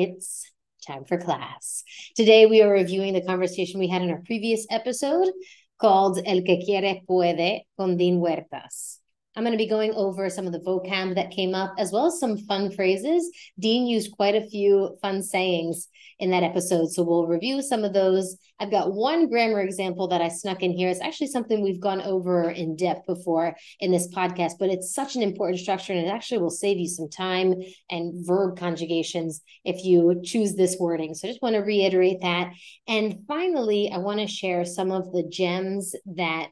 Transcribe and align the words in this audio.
It's 0.00 0.52
time 0.86 1.04
for 1.04 1.18
class. 1.18 1.82
Today 2.14 2.46
we 2.46 2.62
are 2.62 2.70
reviewing 2.70 3.14
the 3.14 3.24
conversation 3.26 3.80
we 3.80 3.88
had 3.88 4.00
in 4.00 4.10
our 4.10 4.22
previous 4.24 4.64
episode 4.70 5.28
called 5.76 6.20
El 6.24 6.42
que 6.42 6.62
quiere 6.64 7.02
puede 7.04 7.66
con 7.76 7.96
Dean 7.96 8.20
Huertas. 8.20 8.97
I'm 9.38 9.44
going 9.44 9.52
to 9.52 9.64
be 9.64 9.68
going 9.68 9.94
over 9.94 10.28
some 10.28 10.48
of 10.48 10.52
the 10.52 10.58
vocab 10.58 11.14
that 11.14 11.30
came 11.30 11.54
up 11.54 11.72
as 11.78 11.92
well 11.92 12.06
as 12.06 12.18
some 12.18 12.38
fun 12.38 12.72
phrases. 12.72 13.30
Dean 13.56 13.86
used 13.86 14.10
quite 14.10 14.34
a 14.34 14.44
few 14.48 14.98
fun 15.00 15.22
sayings 15.22 15.86
in 16.18 16.32
that 16.32 16.42
episode, 16.42 16.90
so 16.90 17.04
we'll 17.04 17.28
review 17.28 17.62
some 17.62 17.84
of 17.84 17.92
those. 17.92 18.36
I've 18.58 18.72
got 18.72 18.92
one 18.92 19.28
grammar 19.28 19.60
example 19.60 20.08
that 20.08 20.20
I 20.20 20.26
snuck 20.26 20.64
in 20.64 20.72
here. 20.72 20.88
It's 20.88 21.00
actually 21.00 21.28
something 21.28 21.62
we've 21.62 21.78
gone 21.78 22.02
over 22.02 22.50
in 22.50 22.74
depth 22.74 23.06
before 23.06 23.54
in 23.78 23.92
this 23.92 24.08
podcast, 24.08 24.54
but 24.58 24.70
it's 24.70 24.92
such 24.92 25.14
an 25.14 25.22
important 25.22 25.60
structure 25.60 25.92
and 25.92 26.04
it 26.04 26.10
actually 26.10 26.38
will 26.38 26.50
save 26.50 26.78
you 26.78 26.88
some 26.88 27.08
time 27.08 27.54
and 27.88 28.26
verb 28.26 28.58
conjugations 28.58 29.40
if 29.64 29.84
you 29.84 30.20
choose 30.24 30.56
this 30.56 30.76
wording. 30.80 31.14
So 31.14 31.28
I 31.28 31.30
just 31.30 31.42
want 31.42 31.54
to 31.54 31.60
reiterate 31.60 32.22
that. 32.22 32.54
And 32.88 33.20
finally, 33.28 33.92
I 33.94 33.98
want 33.98 34.18
to 34.18 34.26
share 34.26 34.64
some 34.64 34.90
of 34.90 35.12
the 35.12 35.28
gems 35.30 35.94
that 36.16 36.48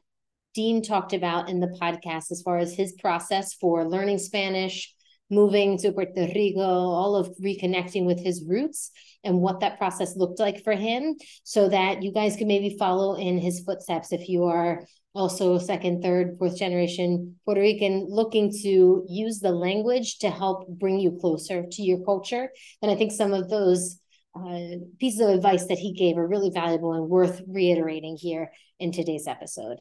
Dean 0.57 0.81
talked 0.81 1.13
about 1.13 1.49
in 1.49 1.59
the 1.59 1.77
podcast 1.79 2.31
as 2.31 2.41
far 2.41 2.57
as 2.57 2.73
his 2.73 2.93
process 2.93 3.53
for 3.53 3.87
learning 3.87 4.17
Spanish, 4.17 4.91
moving 5.29 5.77
to 5.77 5.91
Puerto 5.91 6.27
Rico, 6.33 6.61
all 6.61 7.15
of 7.15 7.29
reconnecting 7.39 8.07
with 8.07 8.19
his 8.19 8.43
roots 8.43 8.89
and 9.23 9.39
what 9.39 9.59
that 9.59 9.77
process 9.77 10.17
looked 10.17 10.39
like 10.39 10.63
for 10.63 10.73
him 10.73 11.15
so 11.43 11.69
that 11.69 12.01
you 12.01 12.11
guys 12.11 12.35
can 12.35 12.47
maybe 12.47 12.75
follow 12.79 13.13
in 13.13 13.37
his 13.37 13.59
footsteps 13.59 14.11
if 14.11 14.27
you 14.27 14.45
are 14.45 14.83
also 15.13 15.59
second, 15.59 16.01
third, 16.01 16.37
fourth 16.39 16.57
generation 16.57 17.35
Puerto 17.45 17.61
Rican 17.61 18.07
looking 18.09 18.51
to 18.63 19.05
use 19.07 19.39
the 19.39 19.51
language 19.51 20.17
to 20.19 20.31
help 20.31 20.67
bring 20.67 20.99
you 20.99 21.19
closer 21.21 21.67
to 21.71 21.81
your 21.83 22.03
culture. 22.03 22.49
And 22.81 22.89
I 22.89 22.95
think 22.95 23.11
some 23.11 23.31
of 23.31 23.47
those 23.47 23.99
uh, 24.35 24.77
pieces 24.99 25.19
of 25.19 25.29
advice 25.29 25.67
that 25.67 25.77
he 25.77 25.93
gave 25.93 26.17
are 26.17 26.27
really 26.27 26.49
valuable 26.49 26.93
and 26.93 27.07
worth 27.07 27.43
reiterating 27.47 28.17
here 28.19 28.49
in 28.79 28.91
today's 28.91 29.27
episode. 29.27 29.77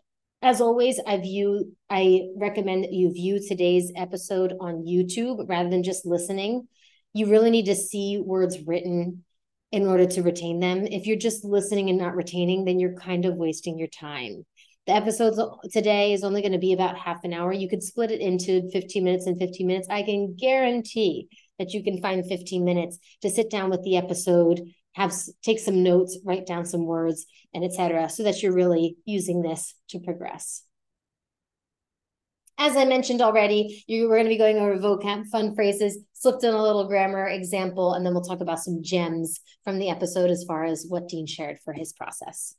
As 0.47 0.61
always, 0.61 1.01
I 1.05 1.17
view 1.17 1.75
I 1.91 2.29
recommend 2.37 2.85
that 2.85 2.93
you 2.93 3.13
view 3.13 3.41
today's 3.41 3.91
episode 3.97 4.55
on 4.61 4.87
YouTube 4.87 5.45
rather 5.49 5.69
than 5.69 5.83
just 5.83 6.07
listening. 6.07 6.69
You 7.13 7.27
really 7.27 7.51
need 7.51 7.67
to 7.67 7.75
see 7.75 8.23
words 8.25 8.57
written 8.65 9.25
in 9.73 9.89
order 9.89 10.07
to 10.07 10.23
retain 10.23 10.61
them. 10.61 10.87
If 10.87 11.05
you're 11.05 11.17
just 11.17 11.45
listening 11.45 11.91
and 11.91 11.99
not 11.99 12.15
retaining, 12.15 12.65
then 12.65 12.79
you're 12.79 12.95
kind 12.95 13.25
of 13.25 13.35
wasting 13.35 13.77
your 13.77 13.89
time. 13.89 14.47
The 14.87 14.93
episodes 14.93 15.41
today 15.73 16.13
is 16.13 16.23
only 16.23 16.43
going 16.43 16.53
to 16.53 16.59
be 16.59 16.73
about 16.73 16.97
half 16.97 17.25
an 17.25 17.33
hour. 17.33 17.53
You 17.53 17.69
could 17.69 17.83
split 17.83 18.13
it 18.13 18.21
into 18.21 18.71
15 18.71 19.03
minutes 19.03 19.27
and 19.27 19.37
15 19.37 19.67
minutes. 19.67 19.89
I 19.91 20.05
can 20.05 20.37
guarantee 20.37 21.27
that 21.59 21.73
you 21.73 21.83
can 21.83 22.01
find 22.01 22.25
15 22.25 22.65
minutes 22.65 23.01
to 23.23 23.31
sit 23.31 23.51
down 23.51 23.69
with 23.69 23.83
the 23.83 23.97
episode, 23.97 24.61
have 24.97 25.13
take 25.43 25.59
some 25.59 25.83
notes, 25.83 26.19
write 26.25 26.47
down 26.47 26.65
some 26.65 26.87
words, 26.87 27.27
and 27.53 27.63
etc., 27.65 28.09
so 28.09 28.23
that 28.23 28.43
you're 28.43 28.55
really 28.55 28.97
using 29.05 29.43
this 29.43 29.75
to 29.91 30.01
progress. 30.01 30.63
As 32.59 32.79
I 32.79 32.87
mentioned 32.87 33.21
already, 33.21 33.85
you 33.87 34.09
we're 34.09 34.17
going 34.17 34.25
to 34.25 34.31
be 34.31 34.39
going 34.39 34.57
over 34.57 34.79
vocab, 34.79 35.27
fun 35.27 35.55
phrases, 35.55 35.99
slipped 36.15 36.43
in 36.43 36.55
a 36.55 36.63
little 36.63 36.89
grammar 36.89 37.27
example, 37.27 37.93
and 37.93 38.07
then 38.07 38.15
we'll 38.15 38.23
talk 38.23 38.41
about 38.41 38.61
some 38.61 38.83
gems 38.83 39.41
from 39.65 39.79
the 39.79 39.91
episode 39.91 40.31
as 40.31 40.45
far 40.49 40.65
as 40.65 40.87
what 40.89 41.09
Dean 41.09 41.27
shared 41.27 41.59
for 41.63 41.75
his 41.75 41.93
process. 41.93 42.55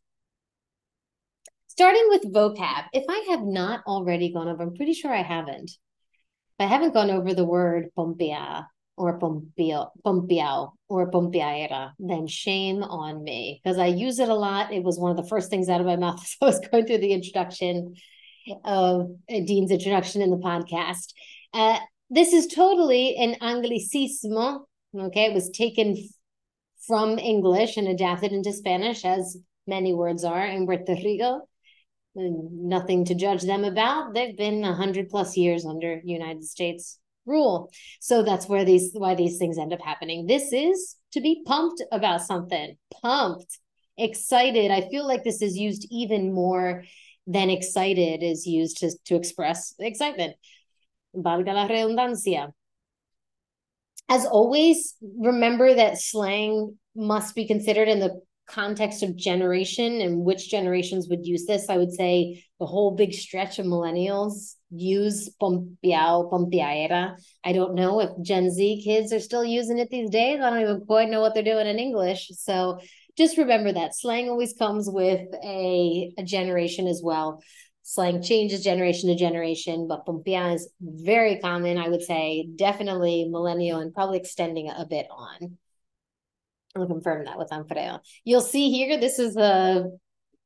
Starting 1.69 2.05
with 2.09 2.31
vocab, 2.31 2.85
if 2.93 3.05
I 3.09 3.25
have 3.31 3.41
not 3.41 3.81
already 3.87 4.31
gone 4.31 4.47
over, 4.47 4.61
I'm 4.61 4.75
pretty 4.75 4.93
sure 4.93 5.11
I 5.11 5.23
haven't. 5.23 5.71
I 6.59 6.65
haven't 6.65 6.93
gone 6.93 7.09
over 7.09 7.33
the 7.33 7.45
word 7.45 7.89
pompea 7.97 8.67
or 8.97 9.19
pompeo, 9.19 9.91
pompeao 10.03 10.71
or 10.89 11.11
pompeaera, 11.11 11.91
then 11.99 12.27
shame 12.27 12.83
on 12.83 13.23
me 13.23 13.61
because 13.63 13.77
I 13.77 13.85
use 13.85 14.19
it 14.19 14.27
a 14.27 14.33
lot. 14.33 14.73
It 14.73 14.83
was 14.83 14.99
one 14.99 15.11
of 15.11 15.17
the 15.17 15.29
first 15.29 15.49
things 15.49 15.69
out 15.69 15.79
of 15.79 15.87
my 15.87 15.95
mouth 15.95 16.19
as 16.23 16.35
I 16.41 16.45
was 16.45 16.59
going 16.71 16.87
through 16.87 16.97
the 16.97 17.13
introduction 17.13 17.95
of 18.65 19.01
uh, 19.29 19.39
Dean's 19.45 19.71
introduction 19.71 20.21
in 20.21 20.31
the 20.31 20.37
podcast. 20.37 21.13
Uh, 21.53 21.77
this 22.09 22.33
is 22.33 22.47
totally 22.47 23.15
an 23.17 23.35
anglicismo. 23.41 24.61
Okay, 24.95 25.25
it 25.25 25.33
was 25.33 25.49
taken 25.51 25.95
from 26.87 27.19
English 27.19 27.77
and 27.77 27.87
adapted 27.87 28.31
into 28.31 28.53
Spanish, 28.53 29.05
as 29.05 29.37
many 29.67 29.93
words 29.93 30.23
are 30.23 30.45
in 30.45 30.65
Puerto 30.65 30.93
Rico. 30.93 31.41
Nothing 32.15 33.05
to 33.05 33.15
judge 33.15 33.43
them 33.43 33.63
about. 33.63 34.15
They've 34.15 34.35
been 34.35 34.63
a 34.63 34.73
hundred 34.73 35.09
plus 35.09 35.37
years 35.37 35.65
under 35.65 36.01
United 36.03 36.45
States 36.45 36.97
rule, 37.27 37.69
so 37.99 38.23
that's 38.23 38.47
where 38.47 38.65
these 38.65 38.91
why 38.93 39.15
these 39.15 39.37
things 39.37 39.57
end 39.57 39.73
up 39.73 39.81
happening. 39.81 40.25
This 40.25 40.51
is 40.53 40.95
to 41.11 41.21
be 41.21 41.43
pumped 41.45 41.83
about 41.91 42.21
something, 42.21 42.77
pumped, 43.01 43.59
excited. 43.97 44.71
I 44.71 44.89
feel 44.89 45.07
like 45.07 45.23
this 45.23 45.41
is 45.41 45.57
used 45.57 45.87
even 45.91 46.33
more 46.33 46.83
than 47.27 47.49
excited 47.49 48.23
is 48.23 48.47
used 48.47 48.77
to, 48.77 48.91
to 49.05 49.15
express 49.15 49.73
excitement. 49.79 50.35
Valga 51.15 51.53
la 51.53 51.67
redundancia. 51.67 52.53
As 54.09 54.25
always, 54.25 54.95
remember 55.19 55.73
that 55.73 55.99
slang 55.99 56.77
must 56.95 57.35
be 57.35 57.45
considered 57.45 57.89
in 57.89 57.99
the 57.99 58.21
context 58.47 59.03
of 59.03 59.17
generation 59.17 59.99
and 59.99 60.23
which 60.23 60.49
generations 60.49 61.07
would 61.09 61.25
use 61.25 61.45
this. 61.45 61.69
I 61.69 61.77
would 61.77 61.91
say 61.91 62.45
the 62.59 62.65
whole 62.65 62.95
big 62.95 63.13
stretch 63.13 63.59
of 63.59 63.65
millennials 63.65 64.55
use 64.69 65.29
pompeao, 65.41 66.29
pompeaera. 66.31 67.15
I 67.43 67.53
don't 67.53 67.75
know 67.75 68.01
if 68.01 68.09
Gen 68.21 68.51
Z 68.51 68.81
kids 68.83 69.13
are 69.13 69.19
still 69.19 69.45
using 69.45 69.77
it 69.77 69.89
these 69.89 70.09
days. 70.09 70.39
I 70.41 70.49
don't 70.49 70.61
even 70.61 70.85
quite 70.85 71.09
know 71.09 71.21
what 71.21 71.33
they're 71.33 71.43
doing 71.43 71.67
in 71.67 71.79
English. 71.79 72.29
So 72.33 72.79
just 73.17 73.37
remember 73.37 73.71
that 73.73 73.95
slang 73.95 74.29
always 74.29 74.53
comes 74.53 74.89
with 74.89 75.21
a, 75.43 76.11
a 76.17 76.23
generation 76.23 76.87
as 76.87 77.01
well. 77.03 77.41
Slang 77.83 78.21
changes 78.21 78.63
generation 78.63 79.09
to 79.09 79.15
generation, 79.15 79.87
but 79.87 80.05
pompea 80.05 80.55
is 80.55 80.69
very 80.81 81.39
common. 81.39 81.77
I 81.77 81.87
would 81.87 82.03
say 82.03 82.49
definitely 82.55 83.27
millennial 83.29 83.79
and 83.79 83.93
probably 83.93 84.17
extending 84.17 84.69
a 84.69 84.85
bit 84.85 85.07
on. 85.09 85.57
I'll 86.75 86.85
confirm 86.85 87.25
that 87.25 87.37
with 87.37 87.51
Alfredo. 87.51 88.01
You'll 88.25 88.41
see 88.41 88.71
here, 88.71 88.99
this 88.99 89.19
is 89.19 89.37
a 89.37 89.89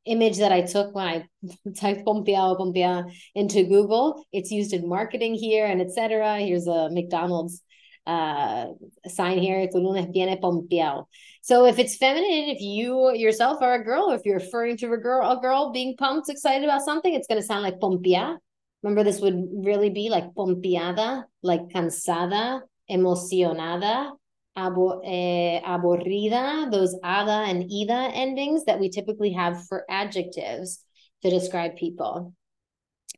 image 0.06 0.38
that 0.38 0.52
I 0.52 0.62
took 0.62 0.94
when 0.96 1.08
I 1.08 1.28
typed 1.76 2.06
Pompea 2.06 2.58
Pompea 2.58 3.12
into 3.36 3.64
Google. 3.64 4.24
It's 4.32 4.52
used 4.52 4.74
in 4.74 4.88
marketing 4.88 5.36
here 5.36 5.66
and 5.66 5.82
etc. 5.82 6.40
Here's 6.40 6.68
a 6.68 6.90
McDonald's 6.92 7.62
uh 8.08 8.66
sign 9.08 9.38
here 9.38 9.68
tu 9.68 9.78
lunes 9.78 10.08
viene 10.12 10.36
pompeado 10.42 11.06
so 11.44 11.66
if 11.66 11.78
it's 11.78 11.98
feminine 11.98 12.50
if 12.50 12.60
you 12.60 13.14
yourself 13.14 13.62
are 13.62 13.76
a 13.76 13.84
girl 13.84 14.10
or 14.10 14.16
if 14.16 14.22
you're 14.26 14.40
referring 14.40 14.76
to 14.76 14.92
a 14.92 14.98
girl 14.98 15.30
a 15.30 15.40
girl 15.40 15.72
being 15.72 15.96
pumped 15.98 16.28
excited 16.28 16.64
about 16.64 16.82
something 16.82 17.14
it's 17.14 17.28
going 17.28 17.40
to 17.40 17.46
sound 17.46 17.62
like 17.62 17.80
pompea 17.80 18.38
remember 18.82 19.04
this 19.04 19.22
would 19.22 19.38
really 19.54 19.92
be 19.92 20.10
like 20.10 20.26
pompeada 20.34 21.24
like 21.44 21.62
cansada 21.70 22.62
emocionada 22.90 24.10
abo, 24.58 25.02
eh, 25.06 25.62
aburrida 25.62 26.70
those 26.72 26.96
ada 27.04 27.46
and 27.48 27.72
ida 27.72 28.12
endings 28.14 28.66
that 28.66 28.80
we 28.80 28.90
typically 28.90 29.32
have 29.32 29.66
for 29.68 29.86
adjectives 29.90 30.84
to 31.22 31.30
describe 31.30 31.76
people 31.76 32.34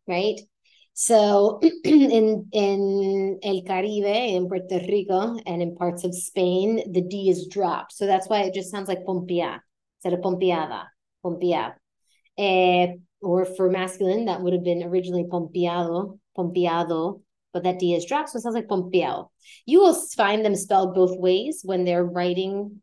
right 0.08 0.40
so 0.94 1.60
in 1.84 2.48
in 2.52 3.40
El 3.44 3.64
Caribe, 3.64 4.36
in 4.36 4.48
Puerto 4.48 4.80
Rico, 4.88 5.40
and 5.46 5.62
in 5.62 5.76
parts 5.76 6.04
of 6.04 6.14
Spain, 6.14 6.92
the 6.92 7.02
D 7.02 7.30
is 7.30 7.48
dropped. 7.48 7.94
So 7.94 8.06
that's 8.06 8.30
why 8.30 8.44
it 8.44 8.54
just 8.54 8.70
sounds 8.70 8.88
like 8.88 9.04
pompea 9.04 9.60
instead 9.98 10.14
of 10.14 10.24
pompeada, 10.24 10.86
pompea. 11.26 11.74
Eh, 12.38 12.94
or 13.22 13.46
for 13.46 13.70
masculine, 13.70 14.26
that 14.26 14.42
would 14.42 14.54
have 14.54 14.64
been 14.64 14.84
originally 14.84 15.24
pompeado, 15.24 16.20
pompeado, 16.38 17.22
but 17.54 17.64
that 17.64 17.80
D 17.80 17.94
is 17.94 18.06
dropped, 18.06 18.30
so 18.30 18.38
it 18.38 18.42
sounds 18.42 18.56
like 18.56 18.68
pompeo. 18.68 19.32
You 19.66 19.80
will 19.80 19.94
find 19.94 20.44
them 20.44 20.56
spelled 20.56 20.96
both 20.96 21.18
ways 21.18 21.62
when 21.64 21.86
they're 21.86 22.04
writing 22.04 22.82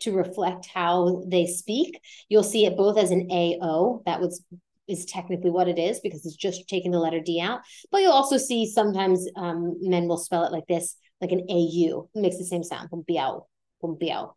to 0.00 0.12
reflect 0.12 0.66
how 0.66 1.24
they 1.26 1.46
speak. 1.46 2.00
You'll 2.28 2.44
see 2.44 2.66
it 2.66 2.76
both 2.76 2.96
as 2.96 3.10
an 3.10 3.28
AO, 3.30 4.02
that 4.06 4.20
was 4.20 4.44
is 4.88 5.04
technically 5.04 5.50
what 5.50 5.68
it 5.68 5.78
is 5.78 6.00
because 6.00 6.24
it's 6.24 6.36
just 6.36 6.68
taking 6.68 6.90
the 6.90 6.98
letter 6.98 7.20
D 7.20 7.40
out. 7.40 7.60
But 7.90 8.02
you'll 8.02 8.12
also 8.12 8.36
see 8.38 8.70
sometimes 8.70 9.26
um, 9.36 9.76
men 9.80 10.06
will 10.06 10.16
spell 10.16 10.44
it 10.44 10.52
like 10.52 10.66
this, 10.68 10.96
like 11.20 11.32
an 11.32 11.46
AU. 11.50 12.08
It 12.14 12.20
makes 12.20 12.38
the 12.38 12.44
same 12.44 12.62
sound. 12.62 12.90
Pompeao. 12.90 13.46
Pompeao. 13.82 14.34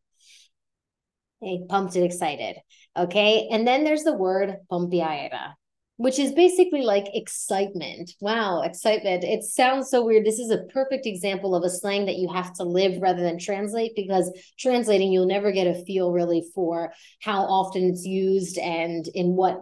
Okay, 1.42 1.63
pumped 1.69 1.95
and 1.95 2.04
excited. 2.04 2.57
Okay. 2.98 3.48
And 3.51 3.66
then 3.66 3.83
there's 3.83 4.04
the 4.04 4.13
word 4.13 4.56
pompeaera. 4.71 5.54
Which 6.00 6.18
is 6.18 6.31
basically 6.31 6.81
like 6.81 7.13
excitement. 7.13 8.16
Wow, 8.22 8.62
excitement. 8.62 9.25
It 9.25 9.44
sounds 9.44 9.90
so 9.90 10.06
weird. 10.06 10.25
This 10.25 10.40
is 10.40 10.50
a 10.50 10.63
perfect 10.72 11.06
example 11.06 11.54
of 11.54 11.66
a 11.66 11.69
slang 11.69 12.06
that 12.06 12.16
you 12.16 12.31
have 12.31 12.54
to 12.54 12.63
live 12.63 13.01
rather 13.01 13.22
than 13.22 13.38
translate 13.38 13.98
because 13.98 14.31
translating, 14.57 15.12
you'll 15.12 15.28
never 15.28 15.51
get 15.51 15.68
a 15.68 15.84
feel 15.84 16.13
really 16.13 16.46
for 16.56 16.94
how 17.19 17.42
often 17.42 17.84
it's 17.90 18.06
used 18.06 18.57
and 18.57 19.10
in 19.10 19.36
what 19.36 19.62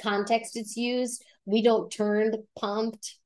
context 0.00 0.56
it's 0.56 0.78
used. 0.78 1.22
We 1.44 1.60
don't 1.60 1.90
turn 1.90 2.32
pumped 2.58 3.18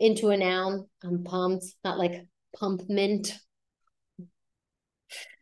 into 0.00 0.30
a 0.30 0.38
noun. 0.38 0.86
I'm 1.04 1.24
pumped, 1.24 1.66
not 1.84 1.98
like 1.98 2.26
pump 2.58 2.88
mint, 2.88 3.38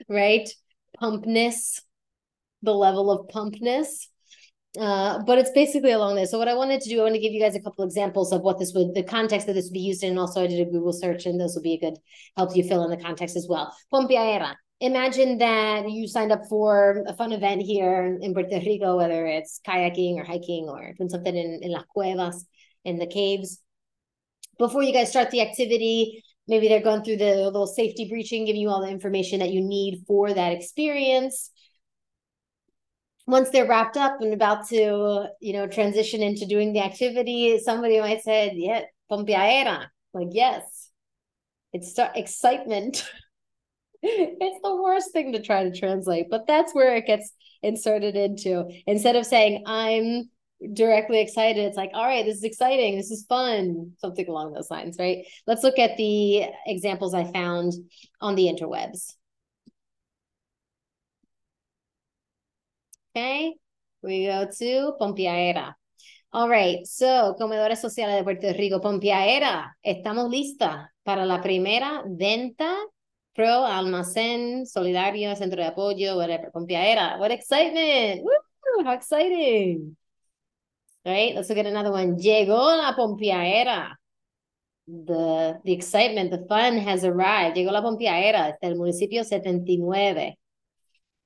right? 0.08 0.49
Pumpness, 1.00 1.81
the 2.64 2.75
level 2.75 3.12
of 3.12 3.29
pumpness. 3.29 4.08
Uh, 4.78 5.19
but 5.25 5.38
it's 5.38 5.50
basically 5.50 5.90
along 5.90 6.14
this. 6.14 6.31
So 6.31 6.38
what 6.38 6.46
I 6.46 6.55
wanted 6.55 6.81
to 6.82 6.88
do, 6.88 7.00
I 7.00 7.02
want 7.02 7.14
to 7.14 7.20
give 7.20 7.32
you 7.32 7.40
guys 7.40 7.56
a 7.56 7.61
couple 7.61 7.84
examples 7.84 8.32
of 8.32 8.43
what 8.43 8.58
this 8.58 8.72
would, 8.75 8.94
the 8.94 9.02
context 9.02 9.46
that 9.49 9.55
this 9.55 9.64
would 9.64 9.72
be 9.72 9.81
used 9.81 10.05
in. 10.05 10.11
And 10.11 10.19
also 10.19 10.44
I 10.44 10.46
did 10.46 10.61
a 10.67 10.70
Google 10.70 10.93
search 10.93 11.26
and 11.26 11.40
those 11.40 11.55
will 11.55 11.62
be 11.62 11.75
a 11.75 11.81
good, 11.81 11.99
help 12.37 12.55
you 12.55 12.62
fill 12.62 12.84
in 12.84 12.90
the 12.90 13.02
context 13.02 13.37
as 13.37 13.49
well. 13.49 13.75
Pompiaera. 13.93 14.55
Imagine 14.81 15.38
that 15.38 15.90
you 15.90 16.06
signed 16.06 16.32
up 16.32 16.43
for 16.49 17.05
a 17.06 17.14
fun 17.14 17.32
event 17.32 17.62
here 17.62 18.17
in 18.22 18.32
Puerto 18.32 18.61
Rico, 18.64 18.96
whether 18.96 19.26
it's 19.26 19.61
kayaking 19.67 20.17
or 20.17 20.25
hiking 20.25 20.69
or 20.69 20.94
doing 20.96 21.11
something 21.11 21.37
in, 21.37 21.61
in 21.62 21.72
las 21.72 21.84
cuevas, 21.93 22.46
in 22.84 22.99
the 22.99 23.06
caves. 23.06 23.61
Before 24.58 24.82
you 24.82 24.93
guys 24.93 25.11
start 25.11 25.31
the 25.32 25.43
activity, 25.43 26.22
maybe 26.49 26.69
they're 26.69 26.81
going 26.81 27.02
through 27.02 27.17
the 27.17 27.34
little 27.34 27.67
safety 27.67 28.08
breaching, 28.08 28.46
giving 28.46 28.61
you 28.61 28.70
all 28.70 28.81
the 28.81 28.88
information 28.88 29.40
that 29.40 29.50
you 29.50 29.61
need 29.61 30.05
for 30.06 30.32
that 30.32 30.52
experience 30.52 31.50
once 33.31 33.50
they're 33.50 33.67
wrapped 33.67 33.97
up 33.97 34.21
and 34.21 34.32
about 34.32 34.69
to, 34.69 35.27
you 35.41 35.53
know, 35.53 35.67
transition 35.67 36.23
into 36.23 36.47
doing 36.47 36.73
the 36.73 36.82
activity, 36.82 37.59
somebody 37.59 38.00
might 38.00 38.23
say, 38.23 38.53
yeah, 38.55 38.82
pompiaera. 39.11 39.87
Like, 40.12 40.29
yes, 40.32 40.91
it's 41.73 41.99
excitement. 42.15 43.09
it's 44.03 44.61
the 44.62 44.77
worst 44.77 45.12
thing 45.12 45.32
to 45.32 45.43
try 45.43 45.65
to 45.65 45.79
translate, 45.79 46.27
but 46.31 46.47
that's 46.47 46.75
where 46.75 46.97
it 46.97 47.06
gets 47.06 47.32
inserted 47.62 48.17
into. 48.17 48.69
Instead 48.87 49.17
of 49.17 49.27
saying, 49.27 49.65
I'm 49.67 50.31
directly 50.73 51.21
excited, 51.21 51.65
it's 51.65 51.77
like, 51.77 51.91
all 51.94 52.06
right, 52.06 52.25
this 52.25 52.38
is 52.38 52.44
exciting. 52.44 52.97
This 52.97 53.11
is 53.11 53.25
fun. 53.29 53.93
Something 53.99 54.29
along 54.29 54.53
those 54.53 54.71
lines, 54.71 54.97
right? 54.99 55.25
Let's 55.47 55.62
look 55.62 55.79
at 55.79 55.97
the 55.97 56.47
examples 56.67 57.15
I 57.15 57.31
found 57.31 57.73
on 58.21 58.35
the 58.35 58.47
interwebs. 58.47 59.15
Okay, 63.20 63.55
we 64.02 64.25
go 64.26 64.46
to 64.46 64.96
Pompiaera. 64.99 65.75
All 66.32 66.49
right, 66.49 66.87
so 66.87 67.37
Comedores 67.38 67.78
Sociales 67.78 68.17
de 68.17 68.25
Puerto 68.25 68.50
Rico, 68.55 68.81
Pompiaera, 68.81 69.76
estamos 69.82 70.31
listas 70.31 70.88
para 71.02 71.26
la 71.26 71.43
primera 71.43 72.02
venta 72.06 72.75
pro 73.34 73.67
almacén 73.67 74.64
solidario, 74.64 75.37
centro 75.37 75.61
de 75.61 75.69
apoyo, 75.69 76.17
whatever. 76.17 76.50
Pompiaera, 76.50 77.19
what 77.19 77.31
excitement! 77.31 78.22
Woo, 78.22 78.84
how 78.87 78.94
exciting! 78.94 79.94
All 81.05 81.12
right, 81.12 81.34
let's 81.34 81.50
look 81.50 81.58
at 81.58 81.67
another 81.67 81.93
one. 81.93 82.17
Llegó 82.17 82.75
la 82.75 82.94
Pompiaera. 82.96 83.96
The, 84.87 85.61
the 85.62 85.72
excitement, 85.75 86.31
the 86.31 86.46
fun 86.49 86.78
has 86.78 87.05
arrived. 87.05 87.56
Llegó 87.56 87.70
la 87.70 87.82
Pompiaera 87.82 88.46
desde 88.46 88.72
el 88.72 88.76
municipio 88.76 89.25
79. 89.25 90.40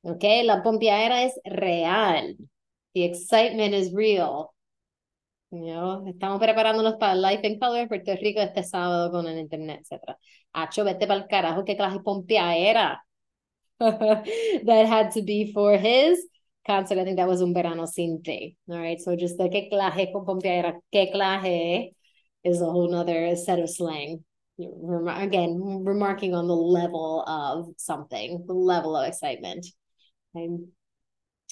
Ok, 0.06 0.22
la 0.44 0.62
pompiadera 0.62 1.22
es 1.24 1.34
real. 1.44 2.36
The 2.94 3.04
excitement 3.04 3.74
is 3.74 3.92
real. 3.92 4.50
You 5.50 5.60
know, 5.60 6.06
estamos 6.08 6.40
preparándonos 6.40 6.96
para 6.98 7.12
el 7.14 7.22
Life 7.22 7.46
in 7.46 7.58
Color 7.58 7.88
Puerto 7.88 8.14
Rico 8.16 8.40
este 8.40 8.64
sábado 8.64 9.10
con 9.10 9.26
el 9.26 9.38
internet, 9.38 9.80
etc. 9.80 10.18
Acho, 10.52 10.84
vete 10.84 11.06
para 11.06 11.20
el 11.20 11.26
carajo, 11.26 11.64
qué 11.64 11.76
clase 11.76 12.00
pompiadera. 12.00 12.98
that 13.78 14.86
had 14.86 15.10
to 15.12 15.22
be 15.22 15.52
for 15.52 15.78
his 15.78 16.18
concert. 16.66 16.98
I 16.98 17.04
think 17.04 17.16
that 17.16 17.28
was 17.28 17.40
un 17.40 17.54
verano 17.54 17.86
sin 17.86 18.22
ti. 18.22 18.56
All 18.68 18.78
right, 18.78 19.00
so 19.00 19.16
just 19.16 19.38
the 19.38 19.48
qué 19.48 19.70
clase 19.70 20.12
con 20.12 20.26
pompiadera, 20.26 20.74
qué 20.92 21.12
clase 21.12 21.94
is 22.44 22.60
a 22.60 22.66
whole 22.66 22.90
nother 22.90 23.36
set 23.36 23.58
of 23.58 23.70
slang. 23.70 24.24
Again, 24.58 25.82
remarking 25.84 26.34
on 26.34 26.46
the 26.46 26.56
level 26.56 27.24
of 27.26 27.68
something, 27.78 28.44
the 28.46 28.54
level 28.54 28.96
of 28.96 29.08
excitement. 29.08 29.66
Okay. 30.34 30.48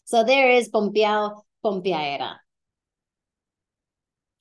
So 0.05 0.25
there 0.25 0.51
is 0.51 0.69
pompeado, 0.69 1.43
pompeaera. 1.65 2.37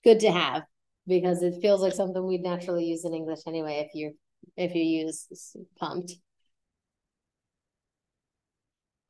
Good 0.03 0.19
to 0.21 0.31
have 0.31 0.63
because 1.07 1.43
it 1.43 1.61
feels 1.61 1.81
like 1.81 1.93
something 1.93 2.25
we'd 2.25 2.41
naturally 2.41 2.85
use 2.85 3.05
in 3.05 3.13
English 3.13 3.41
anyway 3.47 3.85
if 3.87 3.93
you 3.93 4.17
if 4.57 4.73
you 4.73 4.83
use 4.83 5.55
pumped. 5.79 6.13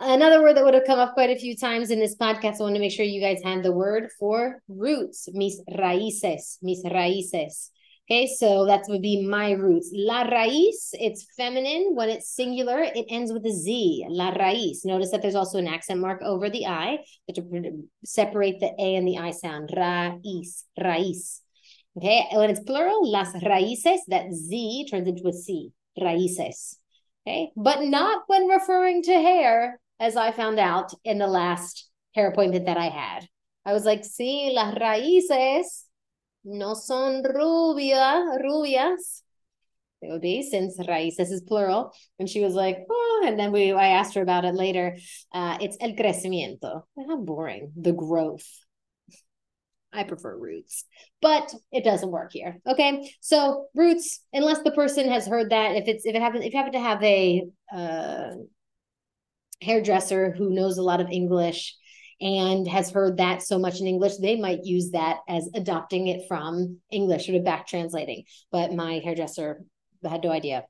Another 0.04 0.42
word 0.42 0.58
that 0.58 0.66
would 0.66 0.74
have 0.74 0.86
come 0.88 1.00
up 1.00 1.14
quite 1.14 1.30
a 1.30 1.40
few 1.40 1.56
times 1.56 1.92
in 1.92 2.00
this 2.00 2.16
podcast, 2.16 2.60
I 2.60 2.64
want 2.64 2.76
to 2.76 2.82
make 2.82 2.92
sure 2.92 3.06
you 3.06 3.22
guys 3.22 3.40
had 3.44 3.62
the 3.62 3.72
word 3.72 4.10
for 4.20 4.62
roots, 4.68 5.30
mis 5.32 5.62
raíces, 5.70 6.58
mis 6.62 6.84
raíces. 6.84 7.70
Okay, 8.12 8.28
so 8.28 8.66
that 8.66 8.84
would 8.90 9.02
be 9.02 9.26
my 9.26 9.52
roots. 9.52 9.90
La 9.94 10.26
raíz, 10.26 10.90
it's 10.92 11.26
feminine. 11.38 11.96
When 11.96 12.10
it's 12.10 12.36
singular, 12.36 12.82
it 12.82 13.06
ends 13.08 13.32
with 13.32 13.46
a 13.46 13.54
Z. 13.54 14.06
La 14.10 14.34
raíz. 14.34 14.84
Notice 14.84 15.12
that 15.12 15.22
there's 15.22 15.36
also 15.36 15.60
an 15.60 15.68
accent 15.70 16.02
mark 16.02 16.22
over 16.22 16.50
the 16.50 16.66
I 16.66 17.06
to 17.34 17.88
separate 18.04 18.60
the 18.60 18.74
A 18.78 18.96
and 18.98 19.08
the 19.08 19.18
I 19.18 19.32
sound. 19.32 19.70
Raíz, 19.70 20.64
raíz. 20.78 21.40
Okay, 21.96 22.26
when 22.34 22.50
it's 22.50 22.60
plural, 22.60 23.10
las 23.10 23.32
raíces, 23.34 24.00
that 24.10 24.34
Z 24.34 24.88
turns 24.92 25.08
into 25.08 25.30
a 25.30 25.32
C. 25.32 25.72
Raíces. 25.98 26.76
Okay, 27.26 27.52
but 27.56 27.82
not 27.84 28.24
when 28.28 28.50
referring 28.50 29.04
to 29.04 29.14
hair, 29.14 29.80
as 30.02 30.18
I 30.18 30.34
found 30.34 30.60
out 30.60 30.94
in 31.06 31.18
the 31.18 31.28
last 31.28 31.90
hair 32.14 32.28
appointment 32.28 32.66
that 32.66 32.76
I 32.76 32.90
had. 32.90 33.30
I 33.66 33.72
was 33.72 33.86
like, 33.86 34.02
sí, 34.02 34.54
las 34.54 34.76
raíces 34.76 35.86
no 36.44 36.74
son 36.74 37.24
rubia, 37.24 38.26
rubias. 38.44 39.24
It 40.02 40.10
would 40.12 40.22
be 40.22 40.42
since 40.42 40.80
raíces 40.80 41.32
is 41.32 41.44
plural. 41.48 41.94
And 42.18 42.28
she 42.28 42.44
was 42.44 42.56
like, 42.56 42.80
oh, 42.90 43.24
and 43.28 43.38
then 43.38 43.52
we 43.52 43.72
I 43.72 43.90
asked 43.90 44.16
her 44.16 44.22
about 44.22 44.46
it 44.46 44.56
later. 44.56 44.98
Uh, 45.32 45.58
it's 45.62 45.78
el 45.80 45.92
crecimiento. 45.92 46.84
How 46.98 47.18
boring. 47.18 47.72
The 47.76 47.94
growth. 47.94 48.48
I 49.94 50.04
prefer 50.04 50.38
roots, 50.38 50.86
but 51.22 51.54
it 51.72 51.84
doesn't 51.84 52.12
work 52.12 52.32
here. 52.32 52.60
Okay, 52.66 53.14
so 53.20 53.68
roots, 53.76 54.22
unless 54.32 54.64
the 54.64 54.72
person 54.72 55.10
has 55.10 55.28
heard 55.28 55.50
that, 55.50 55.76
if 55.76 55.88
it's 55.88 56.06
if 56.06 56.16
it 56.16 56.22
happens, 56.22 56.46
if 56.46 56.54
you 56.54 56.58
happen 56.58 56.74
to 56.74 56.80
have 56.80 57.04
a 57.04 57.44
uh, 57.76 58.30
hairdresser 59.62 60.32
who 60.32 60.50
knows 60.50 60.78
a 60.78 60.82
lot 60.82 61.02
of 61.02 61.10
English 61.12 61.76
and 62.22 62.68
has 62.68 62.92
heard 62.92 63.18
that 63.18 63.42
so 63.42 63.58
much 63.58 63.82
in 63.82 63.88
English, 63.88 64.18
they 64.18 64.40
might 64.40 64.64
use 64.64 64.92
that 64.92 65.20
as 65.28 65.50
adopting 65.56 66.08
it 66.08 66.28
from 66.28 66.78
English 66.92 67.26
sort 67.26 67.38
of 67.38 67.44
back 67.44 67.68
translating. 67.68 68.24
But 68.52 68.74
my 68.74 69.02
hairdresser 69.04 69.64
had 70.08 70.24
no 70.24 70.32
idea. 70.32 70.66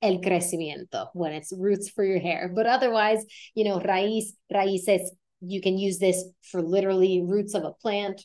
El 0.00 0.18
crecimiento 0.18 1.08
when 1.12 1.32
it's 1.32 1.52
roots 1.56 1.88
for 1.88 2.04
your 2.04 2.18
hair. 2.18 2.50
But 2.52 2.66
otherwise, 2.66 3.24
you 3.54 3.64
know, 3.64 3.78
raíz, 3.78 4.32
raíces, 4.52 5.02
you 5.40 5.60
can 5.60 5.78
use 5.78 5.98
this 5.98 6.24
for 6.50 6.62
literally 6.62 7.22
roots 7.24 7.54
of 7.54 7.64
a 7.64 7.72
plant 7.72 8.24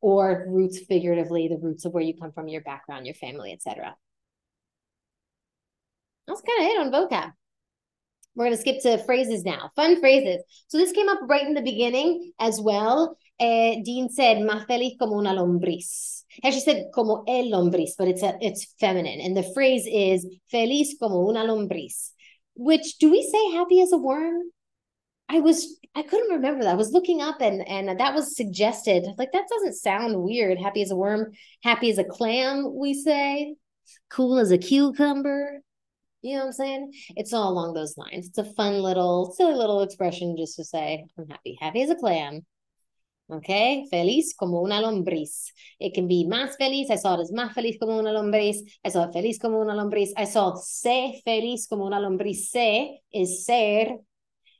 or 0.00 0.46
roots 0.48 0.80
figuratively, 0.80 1.48
the 1.48 1.58
roots 1.58 1.84
of 1.84 1.92
where 1.92 2.02
you 2.02 2.14
come 2.18 2.32
from, 2.32 2.48
your 2.48 2.62
background, 2.62 3.06
your 3.06 3.14
family, 3.14 3.52
etc. 3.52 3.94
That's 6.26 6.42
kind 6.42 6.60
of 6.62 6.66
it 6.66 6.80
on 6.80 7.08
vocab. 7.08 7.32
We're 8.34 8.46
going 8.46 8.56
to 8.56 8.60
skip 8.60 8.82
to 8.82 8.98
phrases 9.04 9.44
now. 9.44 9.70
Fun 9.76 10.00
phrases. 10.00 10.42
So 10.68 10.78
this 10.78 10.92
came 10.92 11.08
up 11.08 11.20
right 11.28 11.46
in 11.46 11.54
the 11.54 11.62
beginning 11.62 12.32
as 12.38 12.60
well. 12.60 13.18
Uh, 13.38 13.76
Dean 13.84 14.08
said, 14.08 14.38
más 14.38 14.66
feliz 14.66 14.94
como 14.98 15.18
una 15.18 15.34
lombriz. 15.34 16.22
And 16.42 16.54
she 16.54 16.60
said 16.60 16.86
como 16.94 17.24
el 17.28 17.50
lombriz, 17.50 17.90
but 17.98 18.08
it's 18.08 18.22
a, 18.22 18.36
it's 18.40 18.74
feminine. 18.80 19.20
And 19.20 19.36
the 19.36 19.50
phrase 19.54 19.86
is 19.86 20.26
feliz 20.50 20.96
como 20.98 21.28
una 21.28 21.40
lombriz. 21.40 22.10
Which, 22.54 22.98
do 22.98 23.10
we 23.10 23.22
say 23.22 23.52
happy 23.52 23.82
as 23.82 23.92
a 23.92 23.98
worm? 23.98 24.42
I 25.28 25.40
was 25.40 25.78
I 25.94 26.02
couldn't 26.02 26.30
remember 26.30 26.64
that. 26.64 26.72
I 26.72 26.76
was 26.76 26.92
looking 26.92 27.22
up 27.22 27.40
and 27.40 27.66
and 27.66 27.98
that 27.98 28.14
was 28.14 28.36
suggested. 28.36 29.06
Like 29.16 29.32
that 29.32 29.48
doesn't 29.48 29.74
sound 29.74 30.22
weird. 30.22 30.58
Happy 30.58 30.82
as 30.82 30.90
a 30.90 30.96
worm, 30.96 31.32
happy 31.62 31.90
as 31.90 31.98
a 31.98 32.04
clam, 32.04 32.74
we 32.74 32.92
say. 32.92 33.54
Cool 34.10 34.38
as 34.38 34.50
a 34.50 34.58
cucumber. 34.58 35.60
You 36.22 36.34
know 36.34 36.40
what 36.40 36.46
I'm 36.46 36.52
saying? 36.52 36.92
It's 37.16 37.32
all 37.32 37.50
along 37.50 37.74
those 37.74 37.98
lines. 37.98 38.28
It's 38.28 38.38
a 38.38 38.44
fun 38.44 38.80
little, 38.80 39.34
silly 39.36 39.54
little 39.54 39.82
expression 39.82 40.36
just 40.38 40.56
to 40.56 40.64
say, 40.64 41.04
I'm 41.18 41.28
happy. 41.28 41.58
Happy 41.60 41.82
as 41.82 41.90
a 41.90 41.96
clam. 41.96 42.46
Okay, 43.30 43.86
feliz 43.90 44.34
como 44.38 44.62
una 44.62 44.80
lombriz. 44.80 45.52
It 45.80 45.94
can 45.94 46.06
be 46.06 46.26
más 46.28 46.56
feliz. 46.60 46.90
I 46.90 46.96
saw 46.96 47.14
it 47.14 47.20
as 47.20 47.32
más 47.32 47.54
feliz 47.54 47.78
como 47.80 47.98
una 47.98 48.10
lombriz. 48.10 48.58
I 48.84 48.90
saw 48.90 49.04
it 49.04 49.12
feliz 49.12 49.38
como 49.40 49.60
una 49.60 49.74
lombriz. 49.74 50.10
I 50.16 50.24
saw 50.24 50.54
sé 50.54 51.22
feliz 51.24 51.66
como 51.66 51.86
una 51.86 51.98
lombriz. 51.98 52.50
Sé 52.50 52.98
is 53.12 53.46
ser 53.46 53.96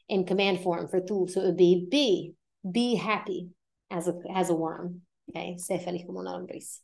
in 0.08 0.24
command 0.24 0.60
form 0.60 0.88
for 0.88 1.00
tú. 1.00 1.28
So 1.28 1.40
it 1.40 1.44
would 1.46 1.56
be 1.56 1.86
be, 1.90 2.32
be 2.68 2.94
happy 2.94 3.50
as 3.90 4.08
a, 4.08 4.14
as 4.34 4.48
a 4.48 4.54
worm. 4.54 5.02
Okay, 5.28 5.56
sé 5.58 5.84
feliz 5.84 6.06
como 6.06 6.20
una 6.20 6.32
lombriz. 6.32 6.80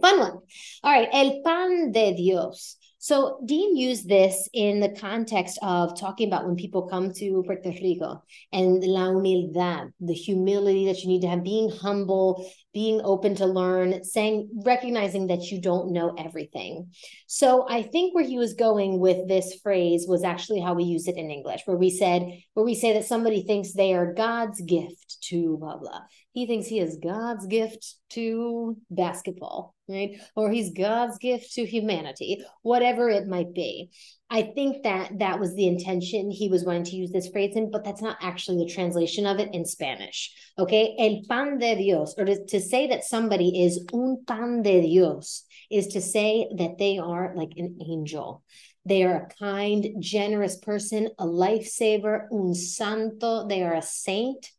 Fun 0.00 0.18
one. 0.18 0.38
All 0.82 0.92
right, 0.92 1.08
el 1.12 1.42
pan 1.42 1.92
de 1.92 2.14
Dios. 2.14 2.76
So 3.02 3.40
Dean 3.44 3.76
used 3.76 4.08
this 4.08 4.48
in 4.52 4.78
the 4.78 4.90
context 4.90 5.58
of 5.60 5.98
talking 5.98 6.28
about 6.28 6.46
when 6.46 6.54
people 6.54 6.82
come 6.82 7.12
to 7.14 7.42
Puerto 7.42 7.70
Rico 7.70 8.22
and 8.52 8.80
la 8.84 9.08
humildad, 9.08 9.92
the 9.98 10.12
humility 10.14 10.86
that 10.86 11.02
you 11.02 11.08
need 11.08 11.22
to 11.22 11.26
have, 11.26 11.42
being 11.42 11.68
humble, 11.68 12.48
being 12.72 13.00
open 13.04 13.34
to 13.36 13.46
learn, 13.46 14.02
saying, 14.04 14.48
recognizing 14.64 15.26
that 15.26 15.50
you 15.50 15.60
don't 15.60 15.92
know 15.92 16.14
everything. 16.18 16.90
So 17.26 17.66
I 17.68 17.82
think 17.82 18.14
where 18.14 18.24
he 18.24 18.38
was 18.38 18.54
going 18.54 18.98
with 18.98 19.28
this 19.28 19.60
phrase 19.62 20.06
was 20.08 20.24
actually 20.24 20.60
how 20.60 20.74
we 20.74 20.84
use 20.84 21.06
it 21.06 21.16
in 21.16 21.30
English, 21.30 21.62
where 21.66 21.76
we 21.76 21.90
said, 21.90 22.22
where 22.54 22.64
we 22.64 22.74
say 22.74 22.94
that 22.94 23.04
somebody 23.04 23.42
thinks 23.42 23.72
they 23.72 23.92
are 23.94 24.14
God's 24.14 24.60
gift 24.62 25.18
to 25.28 25.56
blah 25.58 25.76
blah. 25.76 26.00
He 26.32 26.46
thinks 26.46 26.66
he 26.66 26.78
is 26.78 26.98
God's 27.02 27.46
gift 27.46 27.94
to 28.10 28.76
basketball, 28.90 29.74
right? 29.86 30.18
Or 30.34 30.50
he's 30.50 30.72
God's 30.72 31.18
gift 31.18 31.52
to 31.54 31.66
humanity, 31.66 32.42
whatever 32.62 33.10
it 33.10 33.28
might 33.28 33.52
be. 33.52 33.90
I 34.34 34.50
think 34.54 34.82
that 34.84 35.18
that 35.18 35.38
was 35.38 35.54
the 35.54 35.66
intention 35.66 36.30
he 36.30 36.48
was 36.48 36.64
wanting 36.64 36.84
to 36.84 36.96
use 36.96 37.12
this 37.12 37.28
phrase 37.28 37.54
in, 37.54 37.70
but 37.70 37.84
that's 37.84 38.00
not 38.00 38.16
actually 38.22 38.64
the 38.64 38.72
translation 38.72 39.26
of 39.26 39.38
it 39.38 39.50
in 39.52 39.66
Spanish. 39.66 40.34
Okay. 40.58 40.96
El 40.98 41.20
pan 41.28 41.58
de 41.58 41.74
Dios, 41.76 42.14
or 42.16 42.24
to, 42.24 42.42
to 42.46 42.58
say 42.58 42.86
that 42.86 43.04
somebody 43.04 43.62
is 43.62 43.86
un 43.92 44.24
pan 44.26 44.62
de 44.62 44.80
Dios, 44.80 45.44
is 45.70 45.88
to 45.88 46.00
say 46.00 46.48
that 46.56 46.78
they 46.78 46.96
are 46.96 47.34
like 47.36 47.52
an 47.58 47.78
angel. 47.86 48.42
They 48.86 49.02
are 49.02 49.16
a 49.16 49.34
kind, 49.38 49.86
generous 50.00 50.56
person, 50.56 51.10
a 51.18 51.26
lifesaver, 51.26 52.28
un 52.32 52.54
santo. 52.54 53.46
They 53.46 53.62
are 53.62 53.74
a 53.74 53.82
saint. 53.82 54.50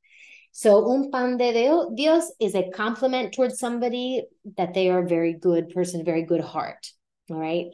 So, 0.52 0.88
un 0.92 1.10
pan 1.10 1.38
de 1.38 1.52
Dios 1.96 2.32
is 2.40 2.54
a 2.54 2.70
compliment 2.70 3.34
towards 3.34 3.58
somebody 3.58 4.22
that 4.56 4.76
they 4.76 4.92
are 4.92 5.00
a 5.00 5.08
very 5.08 5.34
good 5.34 5.70
person, 5.70 6.06
very 6.06 6.26
good 6.26 6.42
heart. 6.42 6.92
All 7.32 7.40
right. 7.40 7.66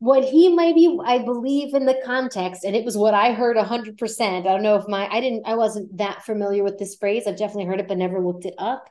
What 0.00 0.24
he 0.24 0.54
might 0.54 0.74
be, 0.74 0.98
I 1.02 1.18
believe 1.18 1.72
in 1.72 1.86
the 1.86 2.00
context, 2.04 2.64
and 2.64 2.76
it 2.76 2.84
was 2.84 2.96
what 2.96 3.14
I 3.14 3.32
heard 3.32 3.56
100%. 3.56 4.20
I 4.20 4.42
don't 4.42 4.62
know 4.62 4.76
if 4.76 4.86
my, 4.86 5.08
I 5.08 5.20
didn't, 5.20 5.46
I 5.46 5.54
wasn't 5.54 5.96
that 5.96 6.24
familiar 6.24 6.62
with 6.62 6.78
this 6.78 6.96
phrase. 6.96 7.26
I've 7.26 7.38
definitely 7.38 7.66
heard 7.66 7.80
it, 7.80 7.88
but 7.88 7.96
never 7.96 8.20
looked 8.20 8.44
it 8.44 8.54
up. 8.58 8.90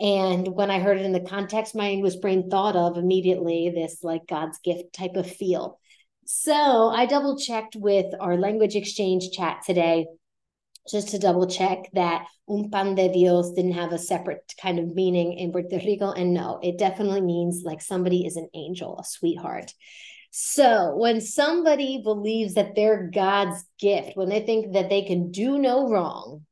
And 0.00 0.48
when 0.48 0.70
I 0.70 0.78
heard 0.78 0.98
it 0.98 1.04
in 1.04 1.12
the 1.12 1.20
context, 1.20 1.74
my 1.74 1.90
English 1.90 2.16
brain 2.16 2.48
thought 2.48 2.76
of 2.76 2.96
immediately 2.96 3.72
this 3.74 4.02
like 4.02 4.26
God's 4.26 4.58
gift 4.60 4.94
type 4.94 5.16
of 5.16 5.30
feel. 5.30 5.78
So 6.24 6.88
I 6.88 7.04
double 7.06 7.36
checked 7.36 7.76
with 7.76 8.06
our 8.18 8.38
language 8.38 8.76
exchange 8.76 9.32
chat 9.32 9.62
today 9.66 10.06
just 10.90 11.08
to 11.10 11.18
double 11.18 11.46
check 11.46 11.90
that 11.94 12.26
un 12.48 12.70
pan 12.70 12.94
de 12.94 13.12
Dios 13.12 13.52
didn't 13.52 13.72
have 13.72 13.92
a 13.92 13.98
separate 13.98 14.54
kind 14.60 14.78
of 14.78 14.94
meaning 14.94 15.38
in 15.38 15.52
Puerto 15.52 15.78
Rico. 15.78 16.12
And 16.12 16.32
no, 16.32 16.60
it 16.62 16.78
definitely 16.78 17.20
means 17.20 17.62
like 17.64 17.82
somebody 17.82 18.24
is 18.26 18.36
an 18.36 18.48
angel, 18.54 18.98
a 18.98 19.04
sweetheart. 19.04 19.72
So 20.36 20.96
when 20.96 21.20
somebody 21.20 22.00
believes 22.02 22.54
that 22.54 22.74
they're 22.74 23.08
God's 23.08 23.64
gift, 23.78 24.16
when 24.16 24.28
they 24.28 24.40
think 24.40 24.72
that 24.72 24.88
they 24.88 25.02
can 25.02 25.30
do 25.30 25.58
no 25.58 25.88
wrong, 25.88 26.44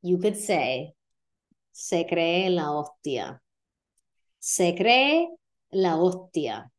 you 0.00 0.16
could 0.16 0.38
say, 0.38 0.94
se 1.72 2.06
cree 2.08 2.48
la 2.48 2.62
hostia. 2.64 3.40
Se 4.40 4.74
cree 4.74 5.28
la 5.70 5.96
hostia. 5.96 6.70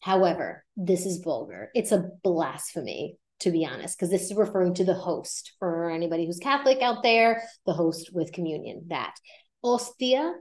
However, 0.00 0.64
this 0.76 1.06
is 1.06 1.18
vulgar. 1.18 1.70
It's 1.76 1.92
a 1.92 2.10
blasphemy 2.24 3.18
to 3.40 3.52
be 3.52 3.64
honest, 3.64 3.96
because 3.96 4.10
this 4.10 4.24
is 4.24 4.34
referring 4.34 4.74
to 4.74 4.84
the 4.84 4.94
host 4.94 5.52
for 5.60 5.90
anybody 5.90 6.26
who's 6.26 6.40
Catholic 6.40 6.82
out 6.82 7.04
there, 7.04 7.44
the 7.66 7.72
host 7.72 8.10
with 8.12 8.32
communion. 8.32 8.86
That 8.88 9.14
hostia 9.62 10.34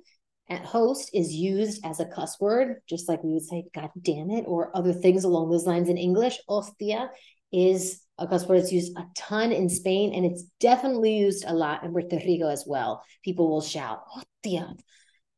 at 0.49 0.65
host 0.65 1.11
is 1.13 1.33
used 1.33 1.85
as 1.85 1.99
a 1.99 2.05
cuss 2.05 2.39
word, 2.39 2.81
just 2.87 3.09
like 3.09 3.23
we 3.23 3.33
would 3.33 3.43
say, 3.43 3.65
God 3.73 3.89
damn 4.01 4.29
it, 4.31 4.45
or 4.47 4.75
other 4.75 4.93
things 4.93 5.23
along 5.23 5.49
those 5.49 5.65
lines 5.65 5.89
in 5.89 5.97
English. 5.97 6.39
Hostia 6.47 7.09
is 7.51 8.01
a 8.17 8.27
cuss 8.27 8.47
word. 8.47 8.59
It's 8.59 8.71
used 8.71 8.97
a 8.97 9.05
ton 9.15 9.51
in 9.51 9.69
Spain, 9.69 10.13
and 10.13 10.25
it's 10.25 10.43
definitely 10.59 11.17
used 11.17 11.45
a 11.45 11.53
lot 11.53 11.83
in 11.83 11.91
Puerto 11.91 12.17
Rico 12.17 12.47
as 12.49 12.63
well. 12.65 13.03
People 13.23 13.49
will 13.49 13.61
shout, 13.61 14.03
hostia, 14.07 14.73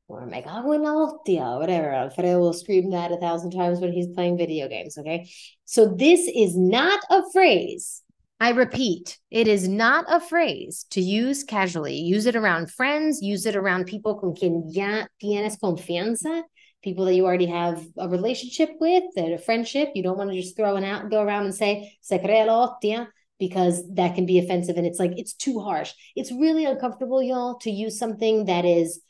or 0.08 0.26
me 0.26 0.42
cago 0.42 0.72
en 0.72 0.84
la 0.84 0.92
hostia, 0.92 1.58
whatever. 1.58 1.92
Alfredo 1.92 2.40
will 2.40 2.54
scream 2.54 2.92
that 2.92 3.12
a 3.12 3.18
thousand 3.18 3.52
times 3.52 3.80
when 3.80 3.94
he's 3.94 4.08
playing 4.08 4.38
video 4.38 4.68
games. 4.68 4.98
Okay. 4.98 5.30
So 5.66 5.88
this 5.88 6.22
is 6.28 6.58
not 6.58 7.00
a 7.10 7.22
phrase. 7.32 8.02
I 8.42 8.52
repeat, 8.52 9.20
it 9.30 9.48
is 9.48 9.68
not 9.68 10.06
a 10.08 10.22
phrase 10.22 10.86
to 10.92 11.02
use 11.02 11.44
casually. 11.44 11.96
Use 11.96 12.26
it 12.26 12.38
around 12.38 12.72
friends, 12.72 13.22
use 13.22 13.46
it 13.46 13.56
around 13.56 13.86
people 13.86 14.18
con 14.18 14.34
quien 14.34 14.64
ya 14.70 15.08
tienes 15.22 15.60
confianza, 15.60 16.44
people 16.82 17.04
that 17.06 17.16
you 17.16 17.26
already 17.26 17.48
have 17.48 17.86
a 17.98 18.08
relationship 18.08 18.70
with, 18.80 19.04
that 19.16 19.34
a 19.34 19.38
friendship. 19.38 19.90
You 19.94 20.04
don't 20.04 20.18
want 20.18 20.32
to 20.32 20.42
just 20.42 20.56
throw 20.56 20.78
it 20.78 20.86
out, 20.86 21.10
go 21.12 21.22
around 21.22 21.46
and 21.46 21.56
say, 21.56 21.98
se 22.02 22.20
cree 22.20 23.06
because 23.40 23.84
that 23.94 24.16
can 24.16 24.26
be 24.26 24.40
offensive 24.40 24.78
and 24.78 24.86
it's 24.86 25.00
like, 25.00 25.14
it's 25.18 25.34
too 25.34 25.60
harsh. 25.60 25.94
It's 26.16 26.32
really 26.32 26.66
uncomfortable, 26.66 27.22
y'all, 27.22 27.58
to 27.60 27.72
use 27.72 27.98
something 27.98 28.46
that 28.46 28.66
is 28.66 29.02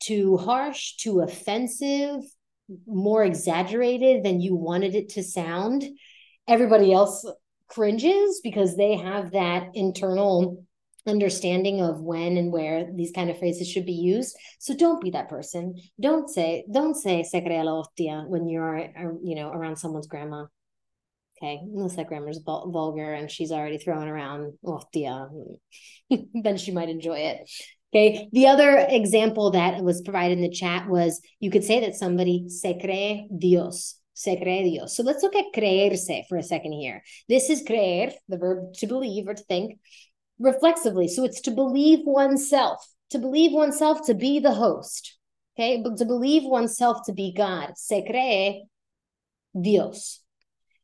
too 0.00 0.36
harsh, 0.36 0.96
too 0.96 1.20
offensive, 1.20 2.20
more 2.86 3.24
exaggerated 3.24 4.24
than 4.24 4.40
you 4.40 4.56
wanted 4.56 4.94
it 4.94 5.10
to 5.10 5.22
sound. 5.22 5.84
Everybody 6.48 6.92
else 6.92 7.24
cringes 7.72 8.40
because 8.42 8.76
they 8.76 8.96
have 8.96 9.32
that 9.32 9.68
internal 9.74 10.64
understanding 11.06 11.80
of 11.80 12.00
when 12.00 12.36
and 12.36 12.52
where 12.52 12.86
these 12.94 13.10
kind 13.12 13.30
of 13.30 13.38
phrases 13.38 13.68
should 13.68 13.86
be 13.86 13.92
used. 13.92 14.36
So 14.60 14.76
don't 14.76 15.00
be 15.00 15.10
that 15.10 15.28
person. 15.28 15.74
Don't 16.00 16.28
say 16.28 16.64
don't 16.72 16.94
say 16.94 17.22
se 17.22 17.40
crea 17.40 17.62
la 17.62 17.82
hostia 17.82 18.24
when 18.28 18.48
you're 18.48 18.78
you 19.22 19.34
know 19.34 19.50
around 19.50 19.76
someone's 19.76 20.06
grandma. 20.06 20.46
Okay, 21.38 21.60
unless 21.74 21.96
that 21.96 22.06
grandma's 22.06 22.40
vulgar 22.44 23.12
and 23.12 23.28
she's 23.28 23.50
already 23.50 23.78
throwing 23.78 24.08
around 24.08 24.52
hostia, 24.64 25.28
then 26.34 26.56
she 26.56 26.70
might 26.70 26.88
enjoy 26.88 27.18
it. 27.18 27.50
Okay. 27.94 28.28
The 28.32 28.46
other 28.46 28.86
example 28.88 29.50
that 29.50 29.82
was 29.82 30.00
provided 30.00 30.38
in 30.38 30.42
the 30.42 30.50
chat 30.50 30.88
was 30.88 31.20
you 31.40 31.50
could 31.50 31.64
say 31.64 31.80
that 31.80 31.94
somebody 31.94 32.48
se 32.48 32.78
cree 32.80 33.28
Dios. 33.36 33.96
Se 34.14 34.36
cree 34.36 34.62
Dios. 34.64 34.96
So 34.96 35.02
let's 35.02 35.22
look 35.22 35.36
at 35.36 35.52
creerse 35.54 36.26
for 36.28 36.36
a 36.36 36.42
second 36.42 36.72
here. 36.72 37.02
This 37.28 37.48
is 37.48 37.62
creer, 37.62 38.12
the 38.28 38.36
verb 38.36 38.74
to 38.74 38.86
believe 38.86 39.26
or 39.26 39.34
to 39.34 39.42
think, 39.44 39.78
reflexively. 40.38 41.08
So 41.08 41.24
it's 41.24 41.40
to 41.42 41.50
believe 41.50 42.00
oneself, 42.04 42.86
to 43.10 43.18
believe 43.18 43.52
oneself 43.52 44.06
to 44.06 44.14
be 44.14 44.38
the 44.38 44.52
host. 44.52 45.18
Okay. 45.58 45.80
But 45.82 45.98
to 45.98 46.04
believe 46.04 46.44
oneself 46.44 47.04
to 47.06 47.12
be 47.12 47.32
God. 47.32 47.72
Se 47.76 48.04
cree 48.06 48.66
Dios. 49.60 50.20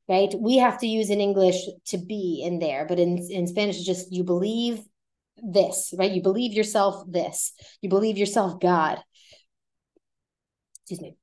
Right. 0.09 0.35
We 0.39 0.57
have 0.57 0.79
to 0.79 0.87
use 0.87 1.11
in 1.11 1.21
English 1.21 1.57
to 1.89 1.99
be 1.99 2.43
in 2.43 2.61
there, 2.61 2.87
but 2.89 2.99
in, 2.99 3.19
in 3.31 3.47
Spanish, 3.47 3.77
it's 3.77 3.85
just 3.85 4.11
you 4.11 4.25
believe 4.25 4.81
this, 5.37 5.93
right? 5.99 6.11
You 6.11 6.23
believe 6.23 6.55
yourself 6.55 7.05
this. 7.07 7.53
You 7.83 7.91
believe 7.91 8.17
yourself 8.17 8.59
God. 8.59 8.99
Excuse 10.81 11.03
me. 11.03 11.17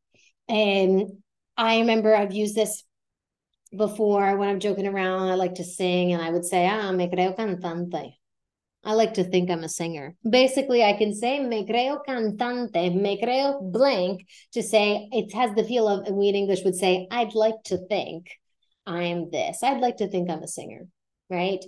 And 0.48 1.24
I 1.58 1.80
remember 1.80 2.16
I've 2.16 2.34
used 2.34 2.56
this 2.56 2.84
before 3.76 4.38
when 4.38 4.50
I'm 4.50 4.60
joking 4.60 4.88
around. 4.88 5.30
I 5.30 5.36
like 5.36 5.56
to 5.56 5.64
sing 5.64 6.14
and 6.14 6.22
I 6.22 6.30
would 6.30 6.46
say, 6.46 6.68
ah, 6.68 6.92
me 6.92 7.08
creo 7.08 7.36
cantante. 7.38 8.16
I 8.84 8.94
like 8.94 9.16
to 9.16 9.24
think 9.24 9.50
I'm 9.50 9.64
a 9.64 9.70
singer. 9.70 10.16
Basically, 10.30 10.84
I 10.84 10.94
can 10.94 11.14
say 11.14 11.40
me 11.40 11.66
creo 11.66 12.00
cantante, 12.08 12.94
me 12.94 13.20
creo 13.22 13.60
blank 13.72 14.28
to 14.54 14.62
say 14.62 15.10
it 15.12 15.34
has 15.34 15.56
the 15.56 15.64
feel 15.64 15.88
of, 15.88 16.08
we 16.14 16.30
in 16.30 16.36
English 16.36 16.64
would 16.64 16.76
say, 16.76 17.08
I'd 17.10 17.34
like 17.34 17.64
to 17.66 17.78
think 17.88 18.28
I'm 18.86 19.32
this. 19.32 19.64
I'd 19.64 19.82
like 19.82 19.98
to 19.98 20.08
think 20.08 20.30
I'm 20.30 20.44
a 20.44 20.48
singer 20.48 20.88
right? 21.30 21.64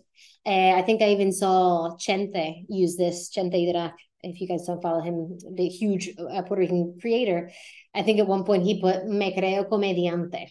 Uh, 0.46 0.75
I 0.75 0.84
think 0.84 1.01
I 1.01 1.10
even 1.10 1.32
saw 1.32 1.98
Chente 1.98 2.65
use 2.70 2.96
this, 2.96 3.29
Chente 3.29 3.56
Ydrach. 3.56 3.94
If 4.27 4.41
you 4.41 4.48
guys 4.48 4.65
don't 4.65 4.81
follow 4.81 5.01
him, 5.01 5.38
the 5.55 5.67
huge 5.67 6.10
uh, 6.17 6.41
Puerto 6.43 6.62
Rican 6.62 6.98
creator, 7.00 7.51
I 7.93 8.03
think 8.03 8.19
at 8.19 8.27
one 8.27 8.43
point 8.43 8.63
he 8.63 8.81
put 8.81 9.05
"me 9.05 9.36
creo 9.36 9.67
comediante." 9.69 10.48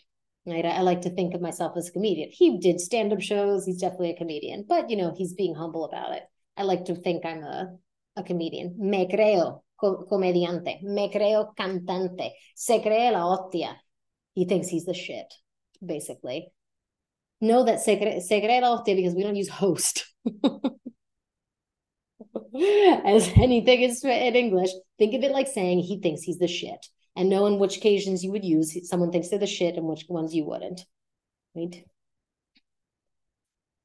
Right? 0.47 0.65
I, 0.65 0.83
like 0.83 1.01
to 1.03 1.11
think 1.11 1.35
of 1.35 1.41
myself 1.41 1.77
as 1.77 1.89
a 1.89 1.93
comedian. 1.93 2.29
He 2.31 2.59
did 2.59 2.81
stand-up 2.81 3.21
shows. 3.21 3.67
He's 3.67 3.81
definitely 3.81 4.11
a 4.11 4.17
comedian, 4.17 4.65
but 4.69 4.91
you 4.91 4.97
know 4.97 5.13
he's 5.17 5.35
being 5.35 5.57
humble 5.57 5.85
about 5.85 6.13
it. 6.13 6.23
I 6.57 6.63
like 6.63 6.85
to 6.87 6.95
think 6.95 7.25
I'm 7.25 7.43
a 7.43 7.77
a 8.17 8.23
comedian. 8.23 8.77
Me 8.79 9.09
creo 9.09 9.63
co- 9.81 10.07
comediante. 10.11 10.83
Me 10.83 11.11
creo 11.13 11.55
cantante. 11.57 12.31
Se 12.55 12.81
cree 12.81 13.11
la 13.11 13.25
hostia. 13.27 13.77
He 14.35 14.45
thinks 14.45 14.69
he's 14.69 14.85
the 14.85 14.95
shit, 14.95 15.33
basically 15.85 16.53
know 17.41 17.65
that 17.65 17.79
secre- 17.79 18.21
secreto 18.21 18.83
because 18.85 19.15
we 19.15 19.23
don't 19.23 19.37
use 19.37 19.49
host. 19.49 20.07
As 23.05 23.29
anything 23.37 23.83
is 23.83 24.05
in 24.05 24.37
English, 24.37 24.71
think 24.99 25.15
of 25.15 25.23
it 25.23 25.33
like 25.33 25.49
saying 25.49 25.81
he 25.81 26.01
thinks 26.01 26.23
he's 26.23 26.39
the 26.39 26.49
shit 26.49 26.87
and 27.17 27.29
know 27.29 27.47
in 27.47 27.59
which 27.59 27.79
occasions 27.79 28.23
you 28.23 28.31
would 28.33 28.45
use 28.45 28.77
someone 28.89 29.11
thinks 29.11 29.29
they're 29.29 29.39
the 29.39 29.47
shit 29.47 29.77
and 29.77 29.87
which 29.87 30.05
ones 30.09 30.35
you 30.35 30.45
wouldn't. 30.45 30.83
Right? 31.55 31.85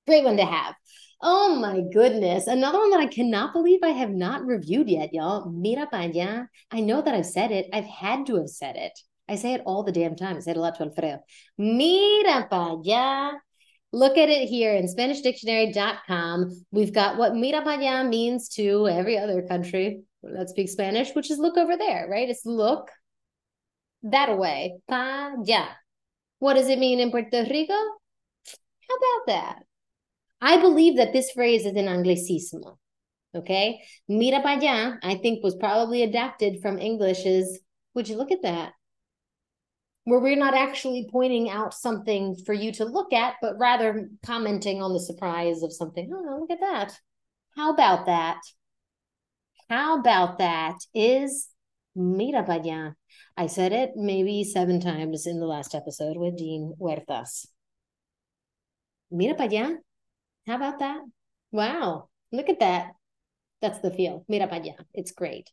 Great 0.08 0.24
one 0.24 0.38
to 0.38 0.46
have. 0.46 0.76
Oh 1.22 1.56
my 1.56 1.82
goodness. 1.94 2.48
Another 2.48 2.80
one 2.80 2.90
that 2.90 3.00
I 3.00 3.06
cannot 3.06 3.54
believe 3.54 3.80
I 3.84 3.90
have 3.90 4.10
not 4.10 4.46
reviewed 4.46 4.90
yet, 4.90 5.14
y'all. 5.14 5.50
Mira 5.50 5.88
pa 5.88 5.98
allá. 5.98 6.48
I 6.72 6.82
know 6.82 7.02
that 7.02 7.14
I've 7.14 7.26
said 7.28 7.52
it. 7.52 7.68
I've 7.72 7.86
had 7.86 8.26
to 8.26 8.38
have 8.38 8.50
said 8.50 8.76
it. 8.76 9.00
I 9.30 9.36
say 9.36 9.54
it 9.54 9.62
all 9.66 9.84
the 9.84 9.92
damn 9.92 10.16
time. 10.16 10.38
I 10.38 10.40
say 10.40 10.52
it 10.52 10.58
a 10.58 10.60
lot 10.60 10.76
to 10.76 10.84
Alfredo. 10.84 11.20
Mira 11.58 12.48
pa 12.50 12.76
allá. 12.76 13.34
Look 13.94 14.18
at 14.18 14.30
it 14.30 14.48
here 14.48 14.74
in 14.74 14.86
SpanishDictionary.com. 14.86 16.66
We've 16.72 16.94
got 16.94 17.18
what 17.18 17.36
mira 17.36 17.62
pa 17.62 17.78
allá 17.78 18.08
means 18.08 18.48
to 18.56 18.88
every 18.88 19.18
other 19.18 19.42
country 19.42 20.04
that 20.24 20.50
speaks 20.50 20.72
Spanish, 20.72 21.14
which 21.14 21.30
is 21.30 21.40
look 21.40 21.58
over 21.58 21.76
there, 21.76 22.08
right? 22.10 22.30
It's 22.30 22.46
look 22.46 22.90
that 24.04 24.38
way. 24.38 24.80
Pa 24.88 25.34
allá. 25.38 25.68
What 26.40 26.54
does 26.54 26.70
it 26.70 26.80
mean 26.80 27.00
in 27.00 27.12
Puerto 27.12 27.46
Rico? 27.50 27.74
How 27.74 28.96
about 28.96 29.28
that? 29.28 29.64
I 30.40 30.60
believe 30.62 30.98
that 30.98 31.14
this 31.14 31.32
phrase 31.32 31.66
is 31.66 31.76
an 31.76 31.88
anglicismo. 31.88 32.78
Okay. 33.36 33.82
Mira 34.08 34.42
pa 34.42 34.56
allá, 34.56 35.00
I 35.04 35.16
think 35.16 35.44
was 35.44 35.56
probably 35.56 36.04
adapted 36.04 36.62
from 36.62 36.80
English's, 36.80 37.60
would 37.94 38.08
you 38.08 38.16
look 38.16 38.32
at 38.32 38.44
that? 38.44 38.72
Where 40.06 40.20
we're 40.20 40.36
not 40.36 40.56
actually 40.56 41.08
pointing 41.12 41.50
out 41.50 41.74
something 41.74 42.36
for 42.46 42.54
you 42.54 42.72
to 42.74 42.86
look 42.86 43.14
at, 43.14 43.36
but 43.42 43.60
rather 43.60 44.10
commenting 44.26 44.82
on 44.82 44.94
the 44.94 45.00
surprise 45.00 45.62
of 45.62 45.72
something. 45.72 46.12
Oh, 46.12 46.40
look 46.40 46.52
at 46.52 46.60
that. 46.60 47.00
How 47.56 47.72
about 47.72 48.08
that? 48.08 48.42
How 49.70 50.00
about 50.00 50.40
that 50.40 50.78
is 50.94 51.50
mira 51.96 52.44
allá. 52.44 52.96
I 53.38 53.48
said 53.48 53.72
it 53.72 53.92
maybe 53.96 54.44
seven 54.44 54.80
times 54.80 55.26
in 55.28 55.40
the 55.40 55.46
last 55.46 55.76
episode 55.76 56.18
with 56.18 56.38
Dean 56.38 56.74
Huertas. 56.80 57.48
Mira 59.12 59.36
allá. 59.36 59.78
How 60.48 60.56
about 60.56 60.80
that? 60.80 61.02
Wow. 61.52 62.10
Look 62.32 62.50
at 62.50 62.60
that. 62.60 62.94
That's 63.62 63.80
the 63.80 63.92
feel. 63.92 64.26
Mira 64.28 64.48
allá. 64.48 64.76
It's 64.94 65.12
great. 65.12 65.52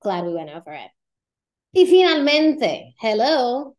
Glad 0.00 0.24
we 0.24 0.34
went 0.34 0.50
over 0.50 0.72
it. 0.72 0.90
Y 1.74 1.86
finalmente, 1.86 2.94
hello, 3.00 3.74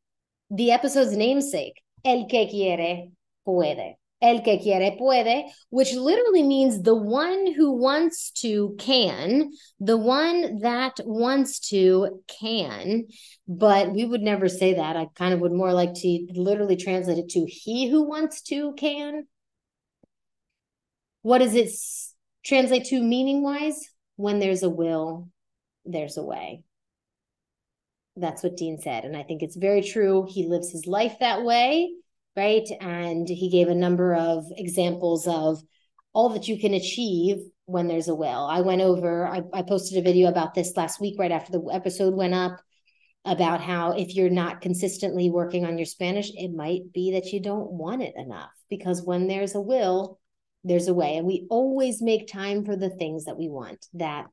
the 0.50 0.72
episode's 0.72 1.16
namesake, 1.16 1.84
El 2.04 2.26
que 2.26 2.48
quiere 2.50 3.12
puede. 3.46 3.98
El 4.20 4.42
que 4.42 4.58
quiere 4.58 4.98
puede, 4.98 5.52
which 5.70 5.94
literally 5.94 6.42
means 6.42 6.82
the 6.82 6.96
one 6.96 7.54
who 7.54 7.74
wants 7.74 8.32
to 8.32 8.76
can, 8.80 9.52
the 9.80 9.98
one 9.98 10.62
that 10.62 10.98
wants 11.06 11.60
to 11.60 12.24
can. 12.28 13.06
But 13.48 13.92
we 13.92 14.06
would 14.06 14.22
never 14.22 14.50
say 14.50 14.74
that. 14.76 14.96
I 14.96 15.08
kind 15.14 15.34
of 15.36 15.42
would 15.42 15.52
more 15.52 15.74
like 15.74 15.94
to 15.94 16.28
literally 16.34 16.78
translate 16.78 17.20
it 17.20 17.30
to 17.30 17.46
he 17.46 17.90
who 17.90 18.08
wants 18.08 18.42
to 18.44 18.74
can. 18.74 19.28
What 21.22 21.40
does 21.40 21.54
it 21.54 21.70
translate 22.44 22.86
to 22.86 23.04
meaning 23.04 23.44
wise? 23.44 23.80
When 24.16 24.40
there's 24.40 24.64
a 24.64 24.70
will, 24.70 25.30
there's 25.86 26.18
a 26.18 26.24
way. 26.24 26.64
That's 28.16 28.44
what 28.44 28.58
Dean 28.58 28.80
said. 28.80 29.06
And 29.06 29.18
I 29.18 29.24
think 29.24 29.42
it's 29.42 29.56
very 29.56 29.82
true. 29.82 30.28
He 30.30 30.48
lives 30.48 30.72
his 30.72 30.86
life 30.86 31.18
that 31.20 31.44
way 31.44 31.90
right? 32.36 32.68
And 32.82 33.28
he 33.28 33.50
gave 33.50 33.68
a 33.68 33.76
number 33.76 34.16
of 34.16 34.46
examples 34.52 35.28
of 35.28 35.62
all 36.14 36.30
that 36.30 36.48
you 36.48 36.60
can 36.60 36.74
achieve 36.74 37.38
when 37.66 37.88
there's 37.88 38.08
a 38.08 38.16
will. 38.16 38.46
I 38.46 38.62
went 38.62 38.82
over, 38.82 39.28
I, 39.28 39.42
I 39.54 39.62
posted 39.64 39.98
a 39.98 40.02
video 40.02 40.30
about 40.30 40.54
this 40.54 40.76
last 40.76 41.00
week, 41.00 41.16
right 41.18 41.32
after 41.32 41.52
the 41.52 41.64
episode 41.72 42.14
went 42.14 42.34
up, 42.34 42.60
about 43.26 43.62
how 43.62 43.92
if 43.92 44.16
you're 44.16 44.30
not 44.30 44.62
consistently 44.62 45.30
working 45.30 45.66
on 45.66 45.78
your 45.78 45.86
Spanish, 45.86 46.30
it 46.36 46.54
might 46.54 46.92
be 46.94 47.14
that 47.14 47.32
you 47.32 47.40
don't 47.40 47.72
want 47.72 48.02
it 48.02 48.14
enough 48.18 48.52
because 48.70 49.02
when 49.02 49.28
there's 49.28 49.56
a 49.56 49.62
will, 49.62 50.20
there's 50.66 50.88
a 50.88 50.94
way. 50.94 51.16
And 51.16 51.26
we 51.26 51.48
always 51.50 52.02
make 52.02 52.28
time 52.28 52.66
for 52.66 52.76
the 52.76 52.90
things 52.90 53.26
that 53.26 53.38
we 53.38 53.48
want 53.48 53.86
that 53.94 54.26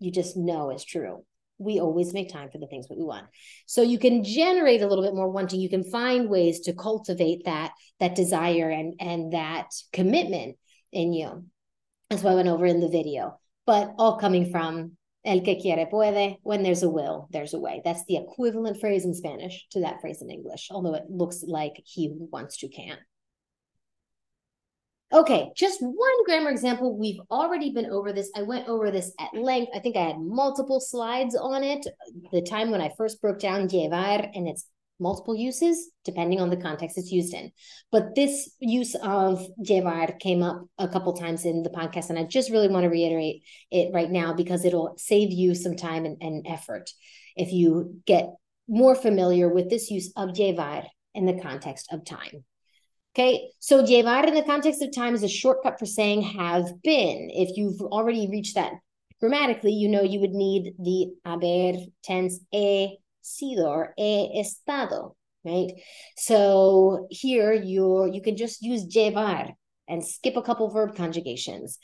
you 0.00 0.10
just 0.10 0.36
know 0.36 0.70
is 0.70 0.84
true 0.84 1.24
we 1.62 1.80
always 1.80 2.12
make 2.12 2.30
time 2.30 2.50
for 2.50 2.58
the 2.58 2.66
things 2.66 2.88
that 2.88 2.98
we 2.98 3.04
want. 3.04 3.26
So 3.66 3.82
you 3.82 3.98
can 3.98 4.24
generate 4.24 4.82
a 4.82 4.86
little 4.86 5.04
bit 5.04 5.14
more 5.14 5.30
wanting. 5.30 5.60
You 5.60 5.68
can 5.68 5.84
find 5.84 6.28
ways 6.28 6.60
to 6.60 6.72
cultivate 6.72 7.44
that 7.44 7.72
that 8.00 8.14
desire 8.14 8.70
and 8.70 8.94
and 9.00 9.32
that 9.32 9.68
commitment 9.92 10.56
in 10.92 11.12
you. 11.12 11.44
As 12.10 12.24
i 12.24 12.34
went 12.34 12.48
over 12.48 12.66
in 12.66 12.80
the 12.80 12.88
video. 12.88 13.38
But 13.64 13.94
all 13.98 14.18
coming 14.18 14.50
from 14.50 14.96
el 15.24 15.40
que 15.40 15.60
quiere 15.60 15.86
puede 15.86 16.36
when 16.42 16.62
there's 16.62 16.82
a 16.82 16.90
will 16.90 17.28
there's 17.30 17.54
a 17.54 17.60
way. 17.60 17.80
That's 17.84 18.04
the 18.06 18.16
equivalent 18.16 18.80
phrase 18.80 19.04
in 19.04 19.14
spanish 19.14 19.66
to 19.70 19.80
that 19.80 20.00
phrase 20.00 20.20
in 20.20 20.30
english 20.30 20.68
although 20.70 20.94
it 20.94 21.04
looks 21.08 21.44
like 21.46 21.80
he 21.84 22.12
wants 22.32 22.58
to 22.58 22.68
can 22.68 22.98
Okay, 25.12 25.50
just 25.54 25.82
one 25.82 26.24
grammar 26.24 26.50
example. 26.50 26.96
We've 26.96 27.20
already 27.30 27.70
been 27.70 27.90
over 27.90 28.12
this. 28.14 28.30
I 28.34 28.42
went 28.42 28.66
over 28.66 28.90
this 28.90 29.12
at 29.20 29.34
length. 29.38 29.70
I 29.74 29.78
think 29.78 29.94
I 29.96 30.06
had 30.06 30.18
multiple 30.18 30.80
slides 30.80 31.36
on 31.36 31.62
it. 31.62 31.86
The 32.32 32.40
time 32.40 32.70
when 32.70 32.80
I 32.80 32.94
first 32.96 33.20
broke 33.20 33.38
down 33.38 33.68
llevar 33.68 34.30
and 34.34 34.48
its 34.48 34.66
multiple 34.98 35.36
uses, 35.36 35.90
depending 36.04 36.40
on 36.40 36.48
the 36.48 36.56
context 36.56 36.96
it's 36.96 37.12
used 37.12 37.34
in. 37.34 37.52
But 37.90 38.14
this 38.14 38.54
use 38.58 38.94
of 38.94 39.46
llevar 39.58 40.12
came 40.18 40.42
up 40.42 40.64
a 40.78 40.88
couple 40.88 41.12
times 41.12 41.44
in 41.44 41.62
the 41.62 41.70
podcast, 41.70 42.08
and 42.08 42.18
I 42.18 42.24
just 42.24 42.50
really 42.50 42.68
want 42.68 42.84
to 42.84 42.90
reiterate 42.90 43.42
it 43.70 43.92
right 43.92 44.10
now 44.10 44.32
because 44.32 44.64
it'll 44.64 44.94
save 44.96 45.30
you 45.30 45.54
some 45.54 45.76
time 45.76 46.06
and, 46.06 46.16
and 46.22 46.46
effort 46.48 46.88
if 47.36 47.52
you 47.52 48.00
get 48.06 48.30
more 48.66 48.94
familiar 48.94 49.52
with 49.52 49.68
this 49.68 49.90
use 49.90 50.10
of 50.16 50.38
llevar 50.38 50.84
in 51.14 51.26
the 51.26 51.38
context 51.38 51.92
of 51.92 52.06
time. 52.06 52.44
Okay, 53.14 53.50
so 53.58 53.82
llevar 53.82 54.26
in 54.26 54.34
the 54.34 54.42
context 54.42 54.80
of 54.80 54.94
time 54.94 55.14
is 55.14 55.22
a 55.22 55.28
shortcut 55.28 55.78
for 55.78 55.84
saying 55.84 56.22
have 56.22 56.82
been. 56.82 57.28
If 57.30 57.58
you've 57.58 57.82
already 57.82 58.26
reached 58.30 58.54
that 58.54 58.72
grammatically, 59.20 59.72
you 59.72 59.88
know 59.90 60.02
you 60.02 60.18
would 60.20 60.32
need 60.32 60.74
the 60.78 61.12
haber 61.22 61.78
tense 62.02 62.40
he 62.50 62.98
sido 63.22 63.66
or 63.66 63.92
he 63.98 64.40
estado, 64.40 65.14
right? 65.44 65.72
So 66.16 67.06
here 67.10 67.52
you 67.52 68.10
you 68.10 68.22
can 68.22 68.38
just 68.38 68.62
use 68.62 68.86
llevar 68.86 69.50
and 69.88 70.02
skip 70.02 70.36
a 70.36 70.42
couple 70.42 70.70
verb 70.70 70.96
conjugations. 70.96 71.78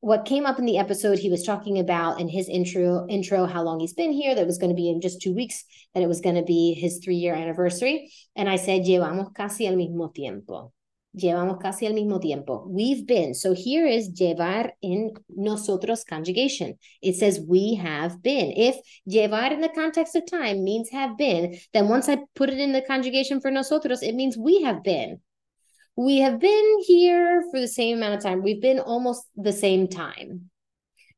What 0.00 0.24
came 0.24 0.46
up 0.46 0.58
in 0.58 0.64
the 0.64 0.78
episode 0.78 1.18
he 1.18 1.28
was 1.30 1.44
talking 1.44 1.78
about 1.78 2.20
in 2.20 2.28
his 2.28 2.48
intro 2.48 3.06
intro 3.08 3.44
how 3.44 3.62
long 3.62 3.80
he's 3.80 3.92
been 3.92 4.12
here 4.12 4.34
that 4.34 4.46
was 4.46 4.56
going 4.56 4.70
to 4.70 4.76
be 4.76 4.88
in 4.88 5.00
just 5.00 5.20
2 5.20 5.34
weeks 5.34 5.64
that 5.94 6.02
it 6.02 6.08
was 6.08 6.22
going 6.22 6.36
to 6.36 6.42
be 6.42 6.74
his 6.74 7.00
3 7.04 7.16
year 7.16 7.34
anniversary 7.34 8.10
and 8.34 8.48
I 8.48 8.56
said 8.56 8.86
llevamos 8.86 9.34
casi 9.34 9.66
al 9.66 9.76
mismo 9.76 10.12
tiempo 10.14 10.72
llevamos 11.16 11.60
casi 11.60 11.86
al 11.86 11.92
mismo 11.92 12.20
tiempo. 12.20 12.64
We've 12.66 13.06
been. 13.06 13.34
So 13.34 13.52
here 13.52 13.86
is 13.86 14.10
llevar 14.10 14.70
in 14.82 15.12
nosotros 15.28 16.04
conjugation. 16.04 16.78
It 17.02 17.16
says 17.16 17.40
we 17.40 17.74
have 17.74 18.22
been. 18.22 18.52
If 18.52 18.76
llevar 19.08 19.52
in 19.52 19.60
the 19.60 19.68
context 19.68 20.14
of 20.16 20.24
time 20.30 20.64
means 20.64 20.90
have 20.90 21.16
been, 21.16 21.58
then 21.72 21.88
once 21.88 22.08
I 22.08 22.18
put 22.34 22.50
it 22.50 22.58
in 22.58 22.72
the 22.72 22.82
conjugation 22.82 23.40
for 23.40 23.50
nosotros, 23.50 24.02
it 24.02 24.14
means 24.14 24.36
we 24.36 24.62
have 24.62 24.82
been. 24.82 25.20
We 26.00 26.20
have 26.20 26.40
been 26.40 26.78
here 26.86 27.44
for 27.50 27.60
the 27.60 27.68
same 27.68 27.98
amount 27.98 28.14
of 28.14 28.22
time. 28.22 28.42
We've 28.42 28.62
been 28.62 28.80
almost 28.80 29.22
the 29.36 29.52
same 29.52 29.86
time. 29.86 30.48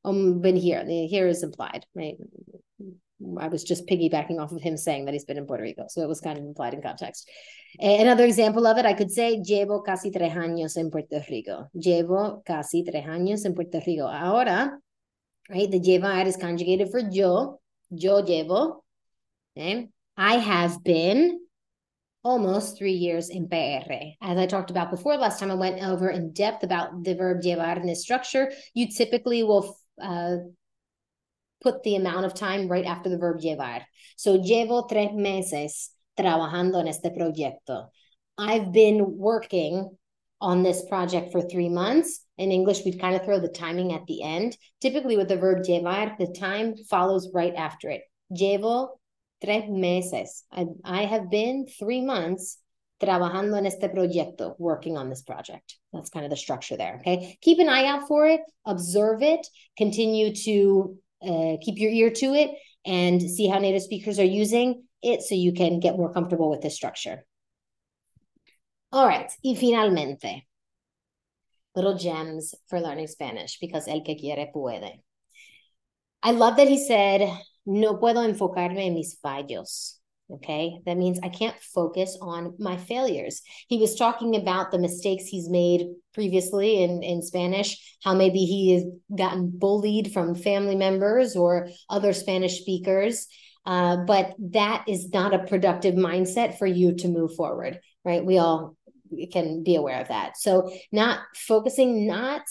Um, 0.05 0.41
been 0.41 0.57
here. 0.57 0.85
The 0.85 1.07
here 1.07 1.29
is 1.29 1.45
implied, 1.45 1.87
right? 1.95 2.17
I 3.39 3.47
was 3.47 3.63
just 3.63 3.87
piggybacking 3.87 4.41
off 4.41 4.51
of 4.51 4.61
him 4.61 4.77
saying 4.77 5.05
that 5.05 5.15
he's 5.15 5.25
been 5.25 5.39
in 5.39 5.47
Puerto 5.47 5.63
Rico. 5.63 5.85
So 5.89 6.03
it 6.03 6.09
was 6.09 6.21
kind 6.21 6.37
of 6.37 6.43
implied 6.43 6.75
in 6.75 6.83
context. 6.83 7.31
Another 7.79 8.25
example 8.25 8.67
of 8.67 8.77
it, 8.77 8.85
I 8.85 8.95
could 8.95 9.13
say, 9.13 9.41
llevo 9.41 9.85
casi 9.85 10.11
tres 10.11 10.33
años 10.33 10.77
en 10.77 10.91
Puerto 10.91 11.23
Rico. 11.31 11.71
Llevo 11.77 12.43
casi 12.45 12.83
tres 12.83 13.05
años 13.07 13.45
en 13.45 13.55
Puerto 13.55 13.81
Rico. 13.87 14.09
Ahora, 14.09 14.81
right, 15.49 15.71
the 15.71 15.79
llevar 15.79 16.27
is 16.27 16.37
conjugated 16.37 16.91
for 16.91 16.99
yo. 17.09 17.61
Yo 17.89 18.21
llevo. 18.23 18.83
Okay? 19.57 19.91
I 20.17 20.39
have 20.39 20.83
been 20.83 21.42
almost 22.25 22.79
three 22.79 22.93
years 22.93 23.29
in 23.29 23.49
PR. 23.49 23.93
As 24.21 24.39
I 24.39 24.47
talked 24.47 24.71
about 24.71 24.91
before, 24.91 25.17
last 25.17 25.41
time 25.41 25.51
I 25.51 25.55
went 25.55 25.83
over 25.83 26.09
in 26.09 26.33
depth 26.33 26.63
about 26.63 27.05
the 27.05 27.15
verb 27.15 27.43
llevar 27.43 27.79
and 27.79 27.91
its 27.91 28.03
structure. 28.03 28.53
You 28.75 28.89
typically 28.89 29.43
will 29.43 29.77
uh, 30.01 30.37
put 31.63 31.83
the 31.83 31.97
amount 31.97 32.27
of 32.27 32.35
time 32.35 32.69
right 32.69 32.85
after 32.85 33.09
the 33.09 33.19
verb 33.19 33.41
llevar. 33.41 33.83
So 34.17 34.39
llevo 34.39 34.89
tres 34.89 35.13
meses 35.13 35.91
trabajando 36.19 36.81
en 36.81 36.89
este 36.89 37.11
proyecto. 37.17 37.89
I've 38.39 38.73
been 38.73 39.19
working 39.19 39.97
on 40.41 40.63
this 40.63 40.85
project 40.89 41.31
for 41.33 41.41
three 41.41 41.69
months. 41.69 42.25
In 42.39 42.51
English, 42.51 42.85
we'd 42.85 43.01
kind 43.01 43.15
of 43.15 43.25
throw 43.25 43.39
the 43.39 43.49
timing 43.49 43.93
at 43.93 44.07
the 44.07 44.23
end. 44.23 44.57
Typically, 44.81 45.17
with 45.17 45.29
the 45.29 45.37
verb 45.37 45.65
llevar, 45.65 46.17
the 46.19 46.35
time 46.39 46.75
follows 46.91 47.31
right 47.33 47.55
after 47.55 47.91
it. 47.91 48.03
Llevo 48.33 48.89
tres 49.43 49.69
meses. 49.69 50.45
I, 50.53 50.67
I 50.85 51.05
have 51.05 51.31
been 51.31 51.67
three 51.67 52.01
months 52.01 52.59
trabajando 53.03 53.59
en 53.59 53.67
este 53.67 53.89
proyecto, 53.89 54.55
working 54.59 54.97
on 54.97 55.09
this 55.09 55.23
project. 55.23 55.77
That's 55.93 56.11
kind 56.11 56.25
of 56.25 56.31
the 56.31 56.37
structure 56.37 56.77
there. 56.77 56.97
Okay. 57.01 57.37
Keep 57.43 57.59
an 57.59 57.69
eye 57.69 57.87
out 57.87 58.07
for 58.07 58.27
it, 58.27 58.41
observe 58.65 59.23
it, 59.23 59.47
continue 59.77 60.35
to 60.45 60.97
uh, 61.23 61.57
keep 61.61 61.79
your 61.79 61.91
ear 61.91 62.11
to 62.11 62.35
it 62.35 62.51
and 62.85 63.21
see 63.21 63.49
how 63.49 63.59
native 63.59 63.83
speakers 63.83 64.19
are 64.19 64.25
using 64.25 64.85
it 65.03 65.23
so 65.23 65.35
you 65.35 65.53
can 65.53 65.81
get 65.81 65.97
more 65.97 66.13
comfortable 66.13 66.49
with 66.49 66.61
this 66.61 66.77
structure. 66.77 67.25
All 68.93 69.07
right. 69.07 69.31
Y 69.43 69.55
finalmente, 69.55 70.43
little 71.75 71.97
gems 71.97 72.55
for 72.69 72.81
learning 72.81 73.09
Spanish 73.09 73.59
because 73.59 73.89
el 73.89 74.03
que 74.03 74.17
quiere 74.17 74.53
puede. 74.55 75.01
I 76.23 76.33
love 76.33 76.57
that 76.57 76.69
he 76.69 76.79
said, 76.79 77.29
no 77.67 77.95
puedo 77.95 78.25
enfocarme 78.25 78.87
en 78.87 78.95
mis 78.95 79.17
fallos. 79.25 79.99
Okay. 80.31 80.81
That 80.87 80.97
means 80.97 81.19
I 81.23 81.29
can't 81.29 81.59
focus 81.61 82.17
on 82.21 82.55
my 82.59 82.79
failures. 82.79 83.43
He 83.69 83.77
was 83.77 83.97
talking 83.97 84.35
about 84.35 84.71
the 84.71 84.79
mistakes 84.79 85.25
he's 85.25 85.51
made 85.51 85.89
previously 86.15 86.83
in, 86.83 87.03
in 87.03 87.21
Spanish, 87.21 87.97
how 88.03 88.15
maybe 88.15 88.45
he 88.45 88.73
has 88.73 88.85
gotten 89.15 89.51
bullied 89.53 90.13
from 90.13 90.35
family 90.35 90.77
members 90.77 91.37
or 91.37 91.69
other 91.91 92.15
Spanish 92.15 92.61
speakers. 92.61 93.27
Uh, 93.67 93.99
but 94.07 94.35
that 94.39 94.85
is 94.89 95.11
not 95.11 95.35
a 95.35 95.45
productive 95.45 95.95
mindset 95.95 96.59
for 96.59 96.67
you 96.67 96.95
to 96.95 97.09
move 97.09 97.35
forward, 97.35 97.79
right? 98.05 98.25
We 98.25 98.39
all 98.39 98.77
can 99.33 99.63
be 99.63 99.77
aware 99.77 100.01
of 100.01 100.09
that. 100.09 100.39
So, 100.39 100.73
not 100.91 101.21
focusing, 101.37 102.07
not 102.07 102.43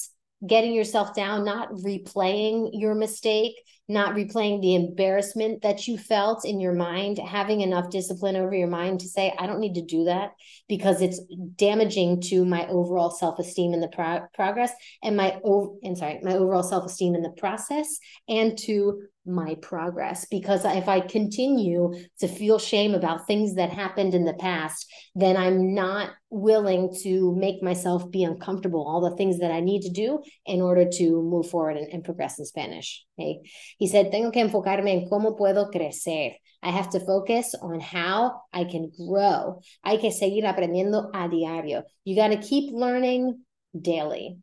getting 0.45 0.73
yourself 0.73 1.13
down, 1.13 1.45
not 1.45 1.71
replaying 1.71 2.69
your 2.73 2.95
mistake, 2.95 3.56
not 3.88 4.15
replaying 4.15 4.62
the 4.62 4.76
embarrassment 4.76 5.62
that 5.63 5.88
you 5.88 5.98
felt 5.98 6.46
in 6.46 6.60
your 6.60 6.74
mind, 6.74 7.17
having 7.17 7.62
enough 7.62 7.89
discipline 7.89 8.36
over 8.36 8.54
your 8.54 8.67
mind 8.67 9.02
to 9.02 9.08
say, 9.08 9.34
I 9.38 9.48
don't 9.48 9.60
need 9.60 9.76
to 9.76 9.86
do 9.86 10.06
that 10.06 10.32
because 10.70 11.02
it's 11.02 11.20
damaging 11.56 12.22
to 12.22 12.46
my 12.46 12.67
overall 12.67 13.12
self-esteem 13.12 13.74
in 13.74 13.82
the 13.82 13.89
pro- 13.89 14.28
progress 14.34 14.72
and 15.04 15.17
my 15.17 15.39
over 15.44 15.74
and 15.84 15.98
sorry, 15.98 16.20
my 16.24 16.36
overall 16.36 16.63
self-esteem 16.63 17.15
in 17.15 17.22
the 17.22 17.32
process 17.32 18.00
and 18.30 18.58
to 18.60 19.02
my 19.26 19.56
progress 19.62 20.26
because 20.26 20.65
if 20.65 20.88
I 20.88 21.00
continue 21.00 21.94
to 22.20 22.28
feel 22.28 22.58
shame 22.58 22.96
about 22.96 23.28
things 23.28 23.56
that 23.56 23.70
happened 23.70 24.15
in 24.15 24.26
the 24.26 24.34
past, 24.34 24.91
then 25.13 25.38
I'm 25.38 25.76
not 25.76 26.12
willing 26.30 26.96
to 27.04 27.36
make 27.36 27.62
myself 27.62 28.10
be 28.10 28.24
uncomfortable, 28.24 28.88
all 28.88 29.02
the 29.02 29.15
things 29.17 29.39
that 29.39 29.52
I 29.52 29.60
need 29.60 29.82
to 29.82 29.89
do 29.89 30.24
in 30.46 30.62
order 30.62 30.89
to 30.89 31.22
move 31.22 31.50
forward 31.50 31.78
and, 31.78 31.88
and 31.91 32.04
progress 32.04 32.39
in 32.39 32.46
Spanish. 32.46 33.06
Okay. 33.20 33.39
He 33.82 33.88
said, 33.88 34.12
Tengo 34.12 34.30
que 34.32 34.41
enfocarme 34.41 34.94
en 34.94 35.10
cómo 35.10 35.36
puedo 35.36 35.72
crecer. 35.72 36.36
I 36.62 36.70
have 36.70 36.91
to 36.91 37.00
focus 37.00 37.56
on 37.60 37.80
how 37.80 38.44
I 38.54 38.65
can 38.65 38.91
grow. 38.96 39.62
Hay 39.84 39.98
que 39.98 40.12
seguir 40.12 40.46
aprendiendo 40.46 41.10
a 41.15 41.28
diario. 41.28 41.82
You 42.06 42.15
got 42.15 42.28
to 42.28 42.38
keep 42.38 42.72
learning 42.72 43.44
daily. 43.76 44.38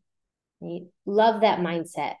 Love 1.05 1.41
that 1.41 1.59
mindset. 1.59 2.15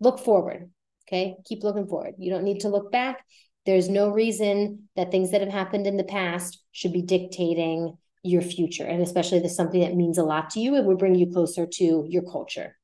Look 0.00 0.18
forward 0.18 0.68
Okay. 1.08 1.36
Keep 1.46 1.64
looking 1.64 1.86
forward. 1.86 2.14
You 2.18 2.30
don't 2.30 2.44
need 2.44 2.60
to 2.60 2.68
look 2.68 2.92
back. 2.92 3.24
There's 3.64 3.88
no 3.88 4.10
reason 4.10 4.88
that 4.94 5.10
things 5.10 5.30
that 5.30 5.40
have 5.40 5.50
happened 5.50 5.86
in 5.86 5.96
the 5.96 6.04
past 6.04 6.62
should 6.72 6.92
be 6.92 7.02
dictating 7.02 7.96
your 8.22 8.42
future. 8.42 8.84
And 8.84 9.02
especially 9.02 9.38
if 9.38 9.50
something 9.50 9.80
that 9.80 9.94
means 9.94 10.18
a 10.18 10.22
lot 10.22 10.50
to 10.50 10.60
you, 10.60 10.74
it 10.76 10.84
will 10.84 10.96
bring 10.96 11.14
you 11.14 11.30
closer 11.32 11.66
to 11.66 12.04
your 12.08 12.22
culture. 12.22 12.76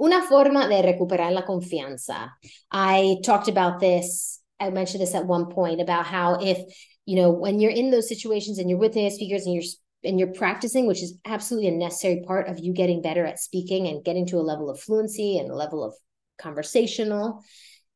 Una 0.00 0.22
forma 0.22 0.68
de 0.68 0.82
recuperar 0.82 1.32
la 1.32 1.42
confianza. 1.42 2.30
I 2.70 3.18
talked 3.24 3.48
about 3.48 3.80
this. 3.80 4.40
I 4.60 4.70
mentioned 4.70 5.02
this 5.02 5.14
at 5.14 5.26
one 5.26 5.46
point 5.46 5.80
about 5.80 6.06
how 6.06 6.38
if, 6.40 6.58
you 7.04 7.16
know, 7.16 7.30
when 7.30 7.60
you're 7.60 7.72
in 7.72 7.90
those 7.90 8.08
situations 8.08 8.58
and 8.58 8.68
you're 8.68 8.78
with 8.78 8.94
native 8.94 9.14
speakers 9.14 9.46
and 9.46 9.54
you're 9.54 9.64
and 10.04 10.18
you're 10.18 10.32
practicing, 10.32 10.86
which 10.86 11.02
is 11.02 11.18
absolutely 11.24 11.68
a 11.68 11.72
necessary 11.72 12.22
part 12.24 12.48
of 12.48 12.58
you 12.60 12.72
getting 12.72 13.02
better 13.02 13.26
at 13.26 13.40
speaking 13.40 13.88
and 13.88 14.04
getting 14.04 14.26
to 14.26 14.36
a 14.36 14.40
level 14.40 14.70
of 14.70 14.78
fluency 14.78 15.38
and 15.38 15.50
a 15.50 15.54
level 15.54 15.82
of 15.82 15.92
conversational, 16.40 17.42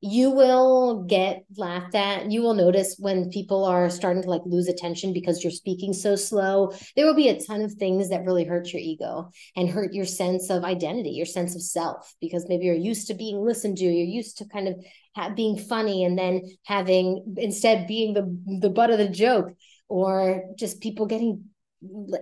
you 0.04 0.32
will 0.32 1.04
get 1.04 1.44
laughed 1.56 1.94
at. 1.94 2.28
You 2.28 2.42
will 2.42 2.54
notice 2.54 2.96
when 2.98 3.30
people 3.30 3.64
are 3.64 3.88
starting 3.88 4.24
to 4.24 4.28
like 4.28 4.42
lose 4.44 4.66
attention 4.66 5.12
because 5.12 5.44
you're 5.44 5.52
speaking 5.52 5.92
so 5.92 6.16
slow. 6.16 6.72
There 6.96 7.06
will 7.06 7.14
be 7.14 7.28
a 7.28 7.40
ton 7.40 7.62
of 7.62 7.72
things 7.74 8.08
that 8.08 8.24
really 8.24 8.44
hurt 8.44 8.72
your 8.72 8.82
ego 8.82 9.30
and 9.54 9.70
hurt 9.70 9.94
your 9.94 10.04
sense 10.04 10.50
of 10.50 10.64
identity, 10.64 11.10
your 11.10 11.24
sense 11.24 11.54
of 11.54 11.62
self, 11.62 12.16
because 12.20 12.46
maybe 12.48 12.64
you're 12.64 12.74
used 12.74 13.06
to 13.06 13.14
being 13.14 13.38
listened 13.38 13.76
to. 13.78 13.84
You're 13.84 14.04
used 14.04 14.38
to 14.38 14.44
kind 14.46 14.66
of 14.66 14.84
ha- 15.14 15.34
being 15.36 15.56
funny 15.56 16.02
and 16.02 16.18
then 16.18 16.42
having 16.64 17.36
instead 17.36 17.86
being 17.86 18.12
the 18.12 18.58
the 18.60 18.70
butt 18.70 18.90
of 18.90 18.98
the 18.98 19.08
joke 19.08 19.52
or 19.88 20.42
just 20.58 20.80
people 20.80 21.06
getting 21.06 21.44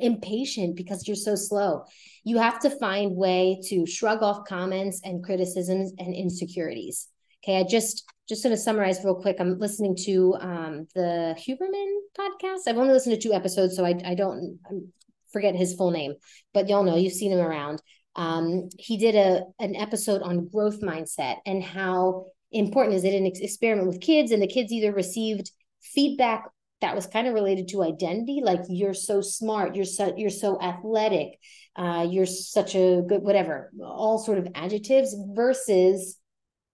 impatient 0.03 0.77
because 0.77 1.09
you're 1.09 1.17
so 1.17 1.35
slow. 1.35 1.85
You 2.25 2.37
have 2.39 2.61
to 2.61 2.71
find 2.79 3.17
way 3.17 3.63
to 3.69 3.87
shrug 3.87 4.23
off 4.23 4.45
comments 4.47 5.01
and 5.03 5.25
criticisms 5.25 5.95
and 5.99 6.15
insecurities. 6.15 7.09
Okay, 7.43 7.59
I 7.59 7.65
just 7.65 8.05
just 8.29 8.43
going 8.43 8.55
to 8.55 8.61
summarize 8.61 9.03
real 9.03 9.15
quick. 9.15 9.37
I'm 9.41 9.59
listening 9.59 9.97
to 10.05 10.37
um, 10.41 10.87
the 10.95 11.35
Huberman 11.39 11.97
podcast. 12.17 12.69
I've 12.69 12.77
only 12.77 12.93
listened 12.93 13.15
to 13.15 13.29
two 13.29 13.35
episodes, 13.35 13.77
so 13.77 13.85
I 13.85 13.99
I 14.05 14.15
don't 14.15 14.59
I 14.67 14.75
forget 15.33 15.55
his 15.55 15.75
full 15.75 15.91
name, 15.91 16.15
but 16.53 16.69
y'all 16.69 16.85
know 16.85 16.97
you've 16.97 17.13
seen 17.13 17.33
him 17.33 17.41
around. 17.41 17.81
Um, 18.17 18.69
he 18.79 18.99
did 18.99 19.15
a 19.15 19.45
an 19.59 19.75
episode 19.75 20.23
on 20.23 20.49
growth 20.49 20.83
mindset 20.83 21.37
and 21.47 21.63
how 21.63 22.27
important 22.53 22.97
is 22.97 23.05
it 23.05 23.15
an 23.15 23.27
experiment 23.27 23.89
with 23.89 24.01
kids, 24.01 24.33
and 24.33 24.43
the 24.43 24.47
kids 24.47 24.71
either 24.71 24.93
received 24.93 25.51
feedback 25.81 26.45
that 26.83 26.95
was 26.95 27.07
kind 27.07 27.27
of 27.27 27.35
related 27.35 27.69
to 27.69 27.83
identity 27.83 28.41
like 28.43 28.61
you're 28.69 28.95
so 28.95 29.21
smart 29.21 29.75
you're 29.75 29.85
so 29.85 30.15
you're 30.17 30.31
so 30.31 30.61
athletic 30.61 31.39
uh, 31.77 32.07
you're 32.09 32.27
such 32.27 32.75
a 32.75 33.03
good 33.07 33.23
whatever 33.23 33.71
all 33.83 34.19
sort 34.19 34.39
of 34.39 34.49
adjectives 34.55 35.15
versus 35.35 36.20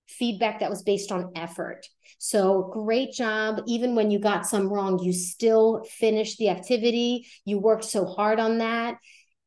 feedback 0.07 0.61
that 0.61 0.71
was 0.71 0.83
based 0.83 1.13
on 1.13 1.33
effort. 1.35 1.87
So 2.19 2.71
great 2.73 3.13
job. 3.13 3.61
Even 3.67 3.95
when 3.95 4.11
you 4.11 4.19
got 4.19 4.47
some 4.47 4.73
wrong 4.73 4.99
you 4.99 5.13
still 5.13 5.85
finished 5.99 6.39
the 6.39 6.49
activity. 6.49 7.27
You 7.45 7.59
worked 7.59 7.85
so 7.85 8.07
hard 8.07 8.39
on 8.41 8.59
that 8.59 8.99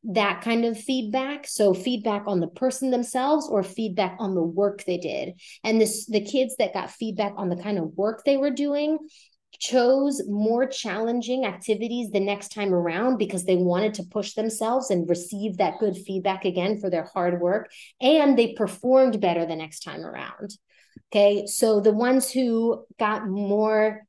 that 0.04 0.40
kind 0.40 0.64
of 0.64 0.78
feedback. 0.78 1.46
So 1.46 1.74
feedback 1.74 2.24
on 2.26 2.40
the 2.40 2.48
person 2.48 2.90
themselves 2.90 3.48
or 3.50 3.62
feedback 3.62 4.16
on 4.18 4.34
the 4.34 4.42
work 4.42 4.84
they 4.84 4.96
did. 4.96 5.34
And 5.62 5.80
this 5.80 6.06
the 6.06 6.24
kids 6.24 6.56
that 6.58 6.72
got 6.72 6.90
feedback 6.90 7.34
on 7.36 7.48
the 7.48 7.62
kind 7.62 7.78
of 7.78 7.92
work 7.96 8.24
they 8.24 8.36
were 8.36 8.50
doing 8.50 8.98
chose 9.60 10.22
more 10.26 10.66
challenging 10.66 11.44
activities 11.44 12.10
the 12.10 12.18
next 12.18 12.48
time 12.48 12.72
around 12.72 13.18
because 13.18 13.44
they 13.44 13.56
wanted 13.56 13.94
to 13.94 14.02
push 14.04 14.32
themselves 14.32 14.90
and 14.90 15.08
receive 15.08 15.58
that 15.58 15.78
good 15.78 15.96
feedback 15.96 16.46
again 16.46 16.80
for 16.80 16.88
their 16.88 17.04
hard 17.04 17.40
work. 17.40 17.70
And 18.00 18.38
they 18.38 18.54
performed 18.54 19.20
better 19.20 19.44
the 19.44 19.54
next 19.54 19.80
time 19.80 20.00
around. 20.00 20.56
Okay. 21.12 21.46
So 21.46 21.80
the 21.80 21.92
ones 21.92 22.30
who 22.30 22.84
got 22.98 23.28
more 23.28 24.02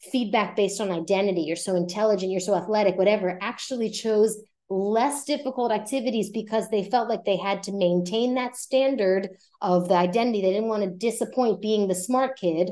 feedback 0.00 0.56
based 0.56 0.80
on 0.80 0.90
identity, 0.90 1.42
you're 1.42 1.54
so 1.54 1.76
intelligent, 1.76 2.32
you're 2.32 2.40
so 2.40 2.56
athletic, 2.56 2.96
whatever, 2.96 3.38
actually 3.42 3.90
chose 3.90 4.42
less 4.70 5.24
difficult 5.24 5.70
activities 5.70 6.30
because 6.30 6.68
they 6.70 6.82
felt 6.82 7.08
like 7.08 7.24
they 7.24 7.36
had 7.36 7.62
to 7.64 7.72
maintain 7.72 8.34
that 8.34 8.56
standard 8.56 9.28
of 9.60 9.88
the 9.88 9.94
identity. 9.94 10.40
They 10.40 10.52
didn't 10.52 10.68
want 10.68 10.82
to 10.82 10.90
disappoint 10.90 11.60
being 11.60 11.88
the 11.88 11.94
smart 11.94 12.38
kid 12.38 12.70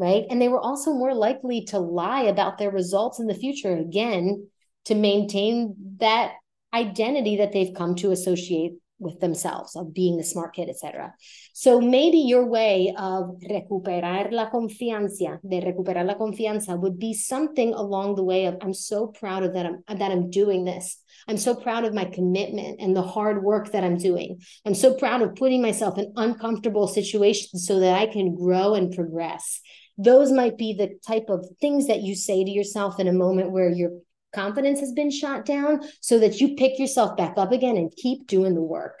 right? 0.00 0.24
And 0.30 0.40
they 0.40 0.48
were 0.48 0.58
also 0.58 0.94
more 0.94 1.14
likely 1.14 1.66
to 1.66 1.78
lie 1.78 2.22
about 2.22 2.56
their 2.56 2.70
results 2.70 3.20
in 3.20 3.26
the 3.26 3.34
future, 3.34 3.76
again, 3.76 4.48
to 4.86 4.94
maintain 4.94 5.74
that 5.98 6.32
identity 6.72 7.36
that 7.36 7.52
they've 7.52 7.74
come 7.76 7.94
to 7.96 8.10
associate 8.10 8.72
with 8.98 9.20
themselves 9.20 9.76
of 9.76 9.94
being 9.94 10.16
the 10.16 10.24
smart 10.24 10.54
kid, 10.54 10.68
etc. 10.68 11.12
So 11.52 11.80
maybe 11.80 12.18
your 12.18 12.46
way 12.46 12.94
of 12.96 13.36
recuperar 13.50 14.30
la 14.30 14.50
confianza, 14.50 15.38
de 15.46 15.60
recuperar 15.60 16.06
la 16.06 16.14
confianza 16.14 16.78
would 16.78 16.98
be 16.98 17.12
something 17.14 17.74
along 17.74 18.14
the 18.14 18.24
way 18.24 18.46
of 18.46 18.56
I'm 18.62 18.74
so 18.74 19.06
proud 19.08 19.42
of 19.42 19.54
that 19.54 19.66
I'm 19.66 19.98
that 19.98 20.12
I'm 20.12 20.30
doing 20.30 20.64
this. 20.64 20.98
I'm 21.28 21.38
so 21.38 21.54
proud 21.54 21.84
of 21.84 21.94
my 21.94 22.04
commitment 22.06 22.80
and 22.80 22.96
the 22.96 23.02
hard 23.02 23.42
work 23.42 23.72
that 23.72 23.84
I'm 23.84 23.98
doing. 23.98 24.40
I'm 24.64 24.74
so 24.74 24.94
proud 24.94 25.22
of 25.22 25.34
putting 25.34 25.60
myself 25.62 25.98
in 25.98 26.12
uncomfortable 26.16 26.86
situations 26.88 27.66
so 27.66 27.80
that 27.80 27.98
I 27.98 28.06
can 28.06 28.34
grow 28.34 28.74
and 28.74 28.94
progress 28.94 29.60
those 30.02 30.32
might 30.32 30.56
be 30.56 30.72
the 30.72 30.98
type 31.06 31.26
of 31.28 31.46
things 31.60 31.86
that 31.86 32.02
you 32.02 32.14
say 32.14 32.42
to 32.42 32.50
yourself 32.50 32.98
in 32.98 33.08
a 33.08 33.12
moment 33.12 33.52
where 33.52 33.70
your 33.70 33.90
confidence 34.34 34.80
has 34.80 34.92
been 34.92 35.10
shot 35.10 35.44
down 35.44 35.80
so 36.00 36.18
that 36.18 36.40
you 36.40 36.54
pick 36.54 36.78
yourself 36.78 37.16
back 37.16 37.34
up 37.36 37.52
again 37.52 37.76
and 37.76 37.94
keep 37.96 38.26
doing 38.26 38.54
the 38.54 38.62
work. 38.62 38.98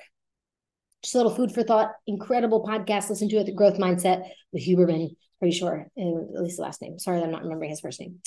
Just 1.02 1.14
a 1.14 1.18
little 1.18 1.34
food 1.34 1.52
for 1.52 1.62
thought. 1.62 1.92
Incredible 2.06 2.62
podcast. 2.64 3.08
Listen 3.08 3.28
to 3.30 3.36
it, 3.36 3.46
The 3.46 3.54
Growth 3.54 3.78
Mindset 3.78 4.28
with 4.52 4.66
Huberman 4.66 5.16
pretty 5.40 5.56
sure, 5.56 5.86
at 5.96 6.42
least 6.42 6.58
the 6.58 6.62
last 6.62 6.82
name. 6.82 6.98
Sorry, 6.98 7.20
I'm 7.20 7.30
not 7.30 7.42
remembering 7.42 7.70
his 7.70 7.80
first 7.80 7.98
name. 7.98 8.20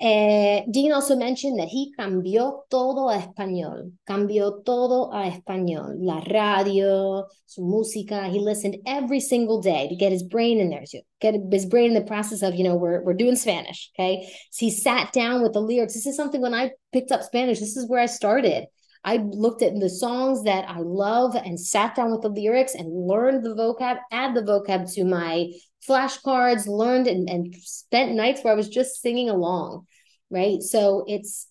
Uh, 0.00 0.62
Dean 0.70 0.92
also 0.92 1.14
mentioned 1.14 1.60
that 1.60 1.68
he 1.68 1.92
cambió 1.96 2.62
todo 2.70 3.10
a 3.10 3.18
español. 3.18 3.92
Cambió 4.08 4.64
todo 4.64 5.12
a 5.12 5.30
español. 5.30 5.96
La 5.98 6.20
radio, 6.20 7.26
su 7.44 7.60
música. 7.60 8.30
He 8.32 8.40
listened 8.40 8.78
every 8.86 9.20
single 9.20 9.60
day 9.60 9.88
to 9.88 9.94
get 9.94 10.10
his 10.10 10.22
brain 10.22 10.58
in 10.58 10.70
there, 10.70 10.84
to 10.86 11.02
get 11.24 11.40
his 11.50 11.66
brain 11.66 11.88
in 11.88 11.94
the 11.94 12.02
process 12.02 12.42
of, 12.42 12.54
you 12.54 12.64
know, 12.64 12.76
we're, 12.76 13.02
we're 13.02 13.14
doing 13.14 13.36
Spanish. 13.36 13.90
Okay. 13.98 14.28
So 14.50 14.66
he 14.66 14.70
sat 14.70 15.12
down 15.12 15.42
with 15.42 15.54
the 15.54 15.60
lyrics. 15.60 15.94
This 15.94 16.06
is 16.06 16.16
something 16.16 16.42
when 16.42 16.54
I 16.54 16.72
picked 16.92 17.12
up 17.12 17.22
Spanish, 17.22 17.60
this 17.60 17.76
is 17.76 17.88
where 17.88 18.00
I 18.00 18.06
started. 18.06 18.66
I 19.06 19.16
looked 19.16 19.62
at 19.62 19.78
the 19.78 19.90
songs 19.90 20.44
that 20.44 20.68
I 20.68 20.78
love 20.78 21.34
and 21.34 21.60
sat 21.60 21.94
down 21.94 22.10
with 22.10 22.22
the 22.22 22.30
lyrics 22.30 22.74
and 22.74 22.88
learned 22.88 23.44
the 23.44 23.54
vocab, 23.54 23.98
add 24.10 24.34
the 24.34 24.42
vocab 24.42 24.92
to 24.94 25.04
my 25.04 25.50
flashcards, 25.86 26.66
learned 26.66 27.06
and, 27.06 27.28
and 27.28 27.54
spent 27.56 28.14
nights 28.14 28.42
where 28.42 28.52
I 28.52 28.56
was 28.56 28.68
just 28.68 29.02
singing 29.02 29.28
along, 29.28 29.86
right? 30.30 30.62
So 30.62 31.04
it's 31.06 31.48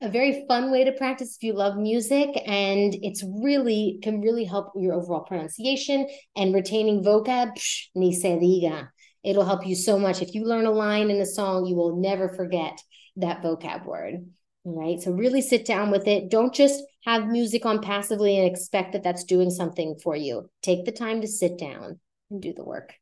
a 0.00 0.08
very 0.08 0.44
fun 0.48 0.72
way 0.72 0.84
to 0.84 0.92
practice 0.92 1.36
if 1.36 1.42
you 1.42 1.52
love 1.52 1.76
music 1.76 2.30
and 2.46 2.96
it's 3.02 3.22
really 3.42 3.98
can 4.02 4.20
really 4.20 4.44
help 4.44 4.72
your 4.74 4.94
overall 4.94 5.24
pronunciation 5.24 6.08
and 6.34 6.54
retaining 6.54 7.04
vocab 7.04 7.54
psh, 7.54 7.90
ni 7.94 8.12
se 8.12 8.38
diga 8.38 8.88
it'll 9.22 9.44
help 9.44 9.66
you 9.66 9.74
so 9.74 9.98
much. 9.98 10.22
If 10.22 10.34
you 10.34 10.44
learn 10.44 10.66
a 10.66 10.70
line 10.70 11.10
in 11.10 11.20
a 11.20 11.26
song 11.26 11.66
you 11.66 11.76
will 11.76 11.96
never 11.96 12.28
forget 12.28 12.80
that 13.16 13.42
vocab 13.42 13.84
word. 13.86 14.26
Right 14.64 15.00
so 15.00 15.12
really 15.12 15.42
sit 15.42 15.64
down 15.64 15.90
with 15.90 16.06
it. 16.06 16.30
Don't 16.30 16.54
just 16.54 16.82
have 17.04 17.26
music 17.26 17.64
on 17.64 17.80
passively 17.80 18.38
and 18.38 18.50
expect 18.50 18.92
that 18.92 19.02
that's 19.02 19.24
doing 19.24 19.50
something 19.50 19.96
for 20.02 20.14
you. 20.14 20.50
Take 20.62 20.84
the 20.84 20.92
time 20.92 21.22
to 21.22 21.28
sit 21.28 21.58
down 21.58 21.98
and 22.30 22.42
do 22.42 22.52
the 22.52 22.64
work 22.64 22.94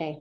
okay 0.00 0.20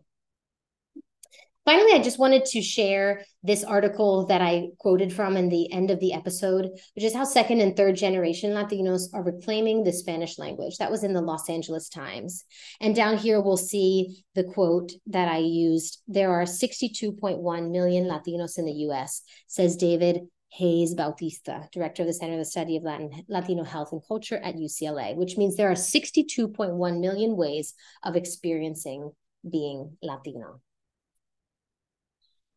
Finally, 1.70 1.94
I 1.94 2.02
just 2.02 2.18
wanted 2.18 2.46
to 2.46 2.64
share 2.64 3.24
this 3.44 3.64
article 3.64 4.26
that 4.26 4.42
I 4.42 4.70
quoted 4.80 5.14
from 5.14 5.38
in 5.38 5.50
the 5.50 5.72
end 5.72 5.92
of 5.92 6.00
the 6.00 6.14
episode, 6.14 6.68
which 6.96 7.06
is 7.06 7.14
how 7.14 7.26
second 7.26 7.62
and 7.62 7.78
third 7.78 7.96
generation 7.96 8.54
Latinos 8.54 9.04
are 9.14 9.22
reclaiming 9.22 9.84
the 9.84 9.94
Spanish 9.94 10.40
language. 10.40 10.78
That 10.78 10.90
was 10.90 11.04
in 11.04 11.14
the 11.14 11.22
Los 11.22 11.48
Angeles 11.48 11.88
Times. 11.88 12.44
And 12.82 12.96
down 12.96 13.20
here, 13.20 13.40
we'll 13.40 13.56
see 13.56 14.24
the 14.34 14.46
quote 14.46 14.94
that 15.06 15.28
I 15.30 15.38
used. 15.38 16.02
There 16.08 16.32
are 16.32 16.46
62.1 16.46 17.72
million 17.72 18.06
Latinos 18.06 18.58
in 18.58 18.66
the 18.66 18.88
US, 18.90 19.22
says 19.46 19.76
David 19.76 20.22
Hayes 20.54 20.96
Bautista, 20.96 21.70
director 21.72 22.02
of 22.02 22.08
the 22.08 22.16
Center 22.16 22.34
of 22.34 22.40
the 22.40 22.46
Study 22.46 22.78
of 22.78 22.84
Latin, 22.84 23.12
Latino 23.30 23.64
Health 23.64 23.92
and 23.92 24.02
Culture 24.08 24.38
at 24.38 24.56
UCLA, 24.56 25.16
which 25.16 25.38
means 25.38 25.56
there 25.56 25.70
are 25.70 25.76
62.1 25.76 27.00
million 27.00 27.38
ways 27.38 27.76
of 28.02 28.16
experiencing 28.16 29.12
being 29.48 29.96
Latino. 30.02 30.62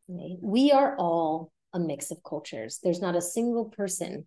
We 0.09 0.73
are 0.73 0.97
all 0.99 1.53
a 1.73 1.79
mix 1.79 2.11
of 2.11 2.23
cultures. 2.23 2.81
There's 2.83 3.01
not 3.01 3.17
a 3.17 3.23
single 3.23 3.67
person 3.67 4.27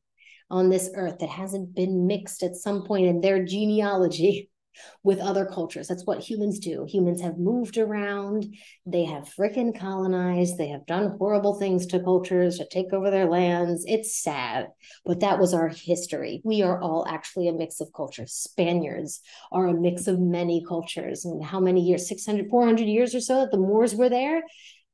on 0.50 0.70
this 0.70 0.90
earth 0.96 1.20
that 1.20 1.30
hasn't 1.30 1.76
been 1.76 2.08
mixed 2.08 2.44
at 2.44 2.56
some 2.56 2.84
point 2.84 3.08
in 3.08 3.22
their 3.22 3.44
genealogy 3.44 4.50
with 5.04 5.20
other 5.20 5.46
cultures. 5.46 5.88
That's 5.88 6.06
what 6.06 6.20
humans 6.20 6.60
do. 6.60 6.86
Humans 6.88 7.22
have 7.22 7.38
moved 7.38 7.78
around, 7.78 8.46
they 8.86 9.06
have 9.06 9.34
fricking 9.38 9.78
colonized, 9.78 10.58
they 10.58 10.68
have 10.68 10.86
done 10.86 11.16
horrible 11.18 11.58
things 11.58 11.86
to 11.88 12.04
cultures 12.04 12.58
to 12.58 12.68
take 12.68 12.92
over 12.92 13.10
their 13.10 13.26
lands. 13.30 13.86
It's 13.88 14.22
sad, 14.22 14.68
but 15.06 15.22
that 15.22 15.40
was 15.40 15.54
our 15.54 15.70
history. 15.70 16.42
We 16.44 16.62
are 16.62 16.82
all 16.82 17.06
actually 17.08 17.48
a 17.48 17.54
mix 17.54 17.80
of 17.80 17.94
cultures. 17.96 18.34
Spaniards 18.34 19.22
are 19.52 19.68
a 19.68 19.74
mix 19.74 20.08
of 20.08 20.20
many 20.20 20.64
cultures. 20.68 21.26
And 21.26 21.44
how 21.44 21.60
many 21.60 21.82
years? 21.82 22.08
600, 22.08 22.50
400 22.50 22.86
years 22.86 23.16
or 23.16 23.22
so 23.22 23.42
that 23.42 23.52
the 23.52 23.58
Moors 23.58 23.96
were 23.96 24.10
there, 24.10 24.44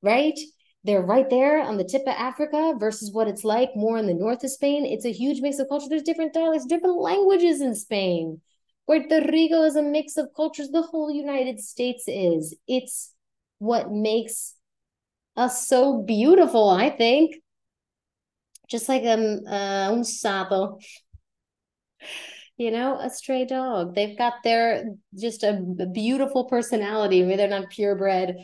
right? 0.02 0.38
They're 0.84 1.02
right 1.02 1.30
there 1.30 1.62
on 1.62 1.78
the 1.78 1.84
tip 1.84 2.02
of 2.04 2.16
Africa 2.18 2.74
versus 2.78 3.12
what 3.12 3.28
it's 3.28 3.44
like 3.44 3.70
more 3.76 3.98
in 3.98 4.08
the 4.08 4.16
north 4.16 4.44
of 4.44 4.50
Spain. 4.50 4.86
It's 4.86 5.06
a 5.06 5.12
huge 5.12 5.40
mix 5.42 5.60
of 5.60 5.70
culture. 5.70 5.88
There's 5.90 6.02
different 6.02 6.34
dialects, 6.34 6.66
different 6.66 7.00
languages 7.00 7.62
in 7.62 7.76
Spain. 7.76 8.42
Puerto 8.88 9.22
Rico 9.32 9.64
is 9.64 9.76
a 9.76 9.84
mix 9.84 10.18
of 10.18 10.30
cultures. 10.36 10.70
The 10.70 10.82
whole 10.82 11.12
United 11.12 11.60
States 11.60 12.06
is. 12.08 12.56
It's 12.68 13.14
what 13.60 13.92
makes 13.92 14.56
us 15.38 15.68
so 15.68 16.02
beautiful, 16.02 16.70
I 16.70 16.90
think. 16.90 17.36
Just 18.68 18.90
like 18.90 19.04
um, 19.04 19.42
uh, 19.46 19.92
un 19.92 20.04
sato, 20.04 20.80
you 22.58 22.72
know, 22.72 22.98
a 23.00 23.10
stray 23.10 23.46
dog. 23.46 23.94
They've 23.94 24.18
got 24.18 24.36
their 24.44 24.86
just 25.18 25.44
a 25.44 25.62
beautiful 25.94 26.46
personality. 26.46 27.22
Maybe 27.22 27.36
they're 27.36 27.48
not 27.48 27.70
purebred 27.70 28.38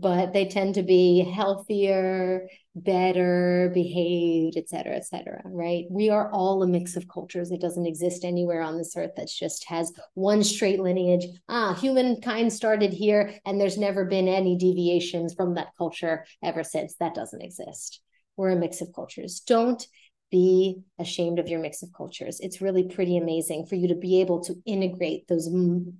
but 0.00 0.32
they 0.32 0.46
tend 0.46 0.74
to 0.74 0.82
be 0.82 1.20
healthier, 1.20 2.48
better 2.74 3.70
behaved, 3.72 4.56
et 4.56 4.68
cetera, 4.68 4.94
et 4.94 5.06
cetera, 5.06 5.40
right? 5.44 5.84
We 5.90 6.10
are 6.10 6.30
all 6.30 6.62
a 6.62 6.66
mix 6.66 6.96
of 6.96 7.08
cultures. 7.08 7.50
It 7.50 7.60
doesn't 7.60 7.86
exist 7.86 8.24
anywhere 8.24 8.60
on 8.60 8.76
this 8.76 8.94
earth 8.96 9.12
that 9.16 9.28
just 9.28 9.64
has 9.68 9.92
one 10.14 10.44
straight 10.44 10.80
lineage. 10.80 11.26
Ah, 11.48 11.74
humankind 11.74 12.52
started 12.52 12.92
here, 12.92 13.34
and 13.46 13.60
there's 13.60 13.78
never 13.78 14.04
been 14.04 14.28
any 14.28 14.56
deviations 14.56 15.34
from 15.34 15.54
that 15.54 15.68
culture 15.78 16.26
ever 16.42 16.62
since. 16.62 16.94
That 16.96 17.14
doesn't 17.14 17.42
exist. 17.42 18.00
We're 18.36 18.50
a 18.50 18.56
mix 18.56 18.80
of 18.82 18.92
cultures. 18.94 19.40
Don't 19.40 19.86
be 20.30 20.80
ashamed 20.98 21.38
of 21.38 21.48
your 21.48 21.60
mix 21.60 21.82
of 21.82 21.92
cultures. 21.96 22.40
It's 22.40 22.60
really 22.60 22.88
pretty 22.88 23.16
amazing 23.16 23.66
for 23.66 23.76
you 23.76 23.88
to 23.88 23.94
be 23.94 24.20
able 24.20 24.42
to 24.44 24.56
integrate 24.66 25.28
those 25.28 25.48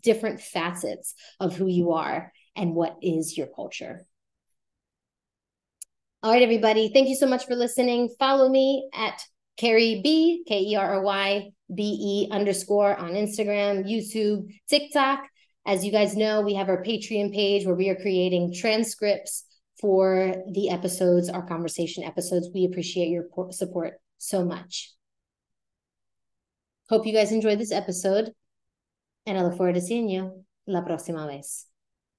different 0.01 0.41
facets 0.41 1.15
of 1.39 1.57
who 1.57 1.69
you 1.69 1.93
are 1.93 2.33
and 2.57 2.75
what 2.75 2.97
is 3.03 3.37
your 3.37 3.47
culture. 3.47 4.07
All 6.23 6.33
right, 6.33 6.43
everybody. 6.43 6.91
Thank 6.93 7.09
you 7.09 7.15
so 7.15 7.27
much 7.27 7.47
for 7.47 7.55
listening. 7.55 8.09
Follow 8.19 8.49
me 8.49 8.89
at 8.95 9.23
Kerry 9.57 10.01
B, 10.03 10.45
K 10.49 10.61
E 10.61 10.77
R 10.77 10.95
R 10.97 11.03
Y 11.03 11.51
B 11.73 11.83
E 11.83 12.35
underscore 12.35 12.97
on 12.97 13.13
Instagram, 13.13 13.85
YouTube, 13.85 14.49
TikTok. 14.69 15.21
As 15.67 15.85
you 15.85 15.93
guys 15.93 16.17
know, 16.17 16.43
we 16.43 16.55
have 16.55 16.69
our 16.69 16.83
Patreon 16.83 17.33
page 17.33 17.67
where 17.67 17.75
we 17.75 17.89
are 17.91 17.97
creating 17.97 18.55
transcripts 18.55 19.45
for 19.81 20.35
the 20.53 20.71
episodes, 20.71 21.29
our 21.29 21.47
conversation 21.47 22.05
episodes. 22.05 22.49
We 22.53 22.65
appreciate 22.65 23.09
your 23.09 23.27
support 23.51 23.95
so 24.19 24.45
much. 24.45 24.93
Hope 26.89 27.07
you 27.07 27.13
guys 27.13 27.33
enjoyed 27.33 27.59
this 27.59 27.73
episode, 27.73 28.33
and 29.27 29.37
I 29.37 29.43
look 29.43 29.57
forward 29.57 29.75
to 29.75 29.81
seeing 29.81 30.09
you 30.09 30.45
la 30.67 30.83
próxima 30.83 31.27
vez. 31.27 31.67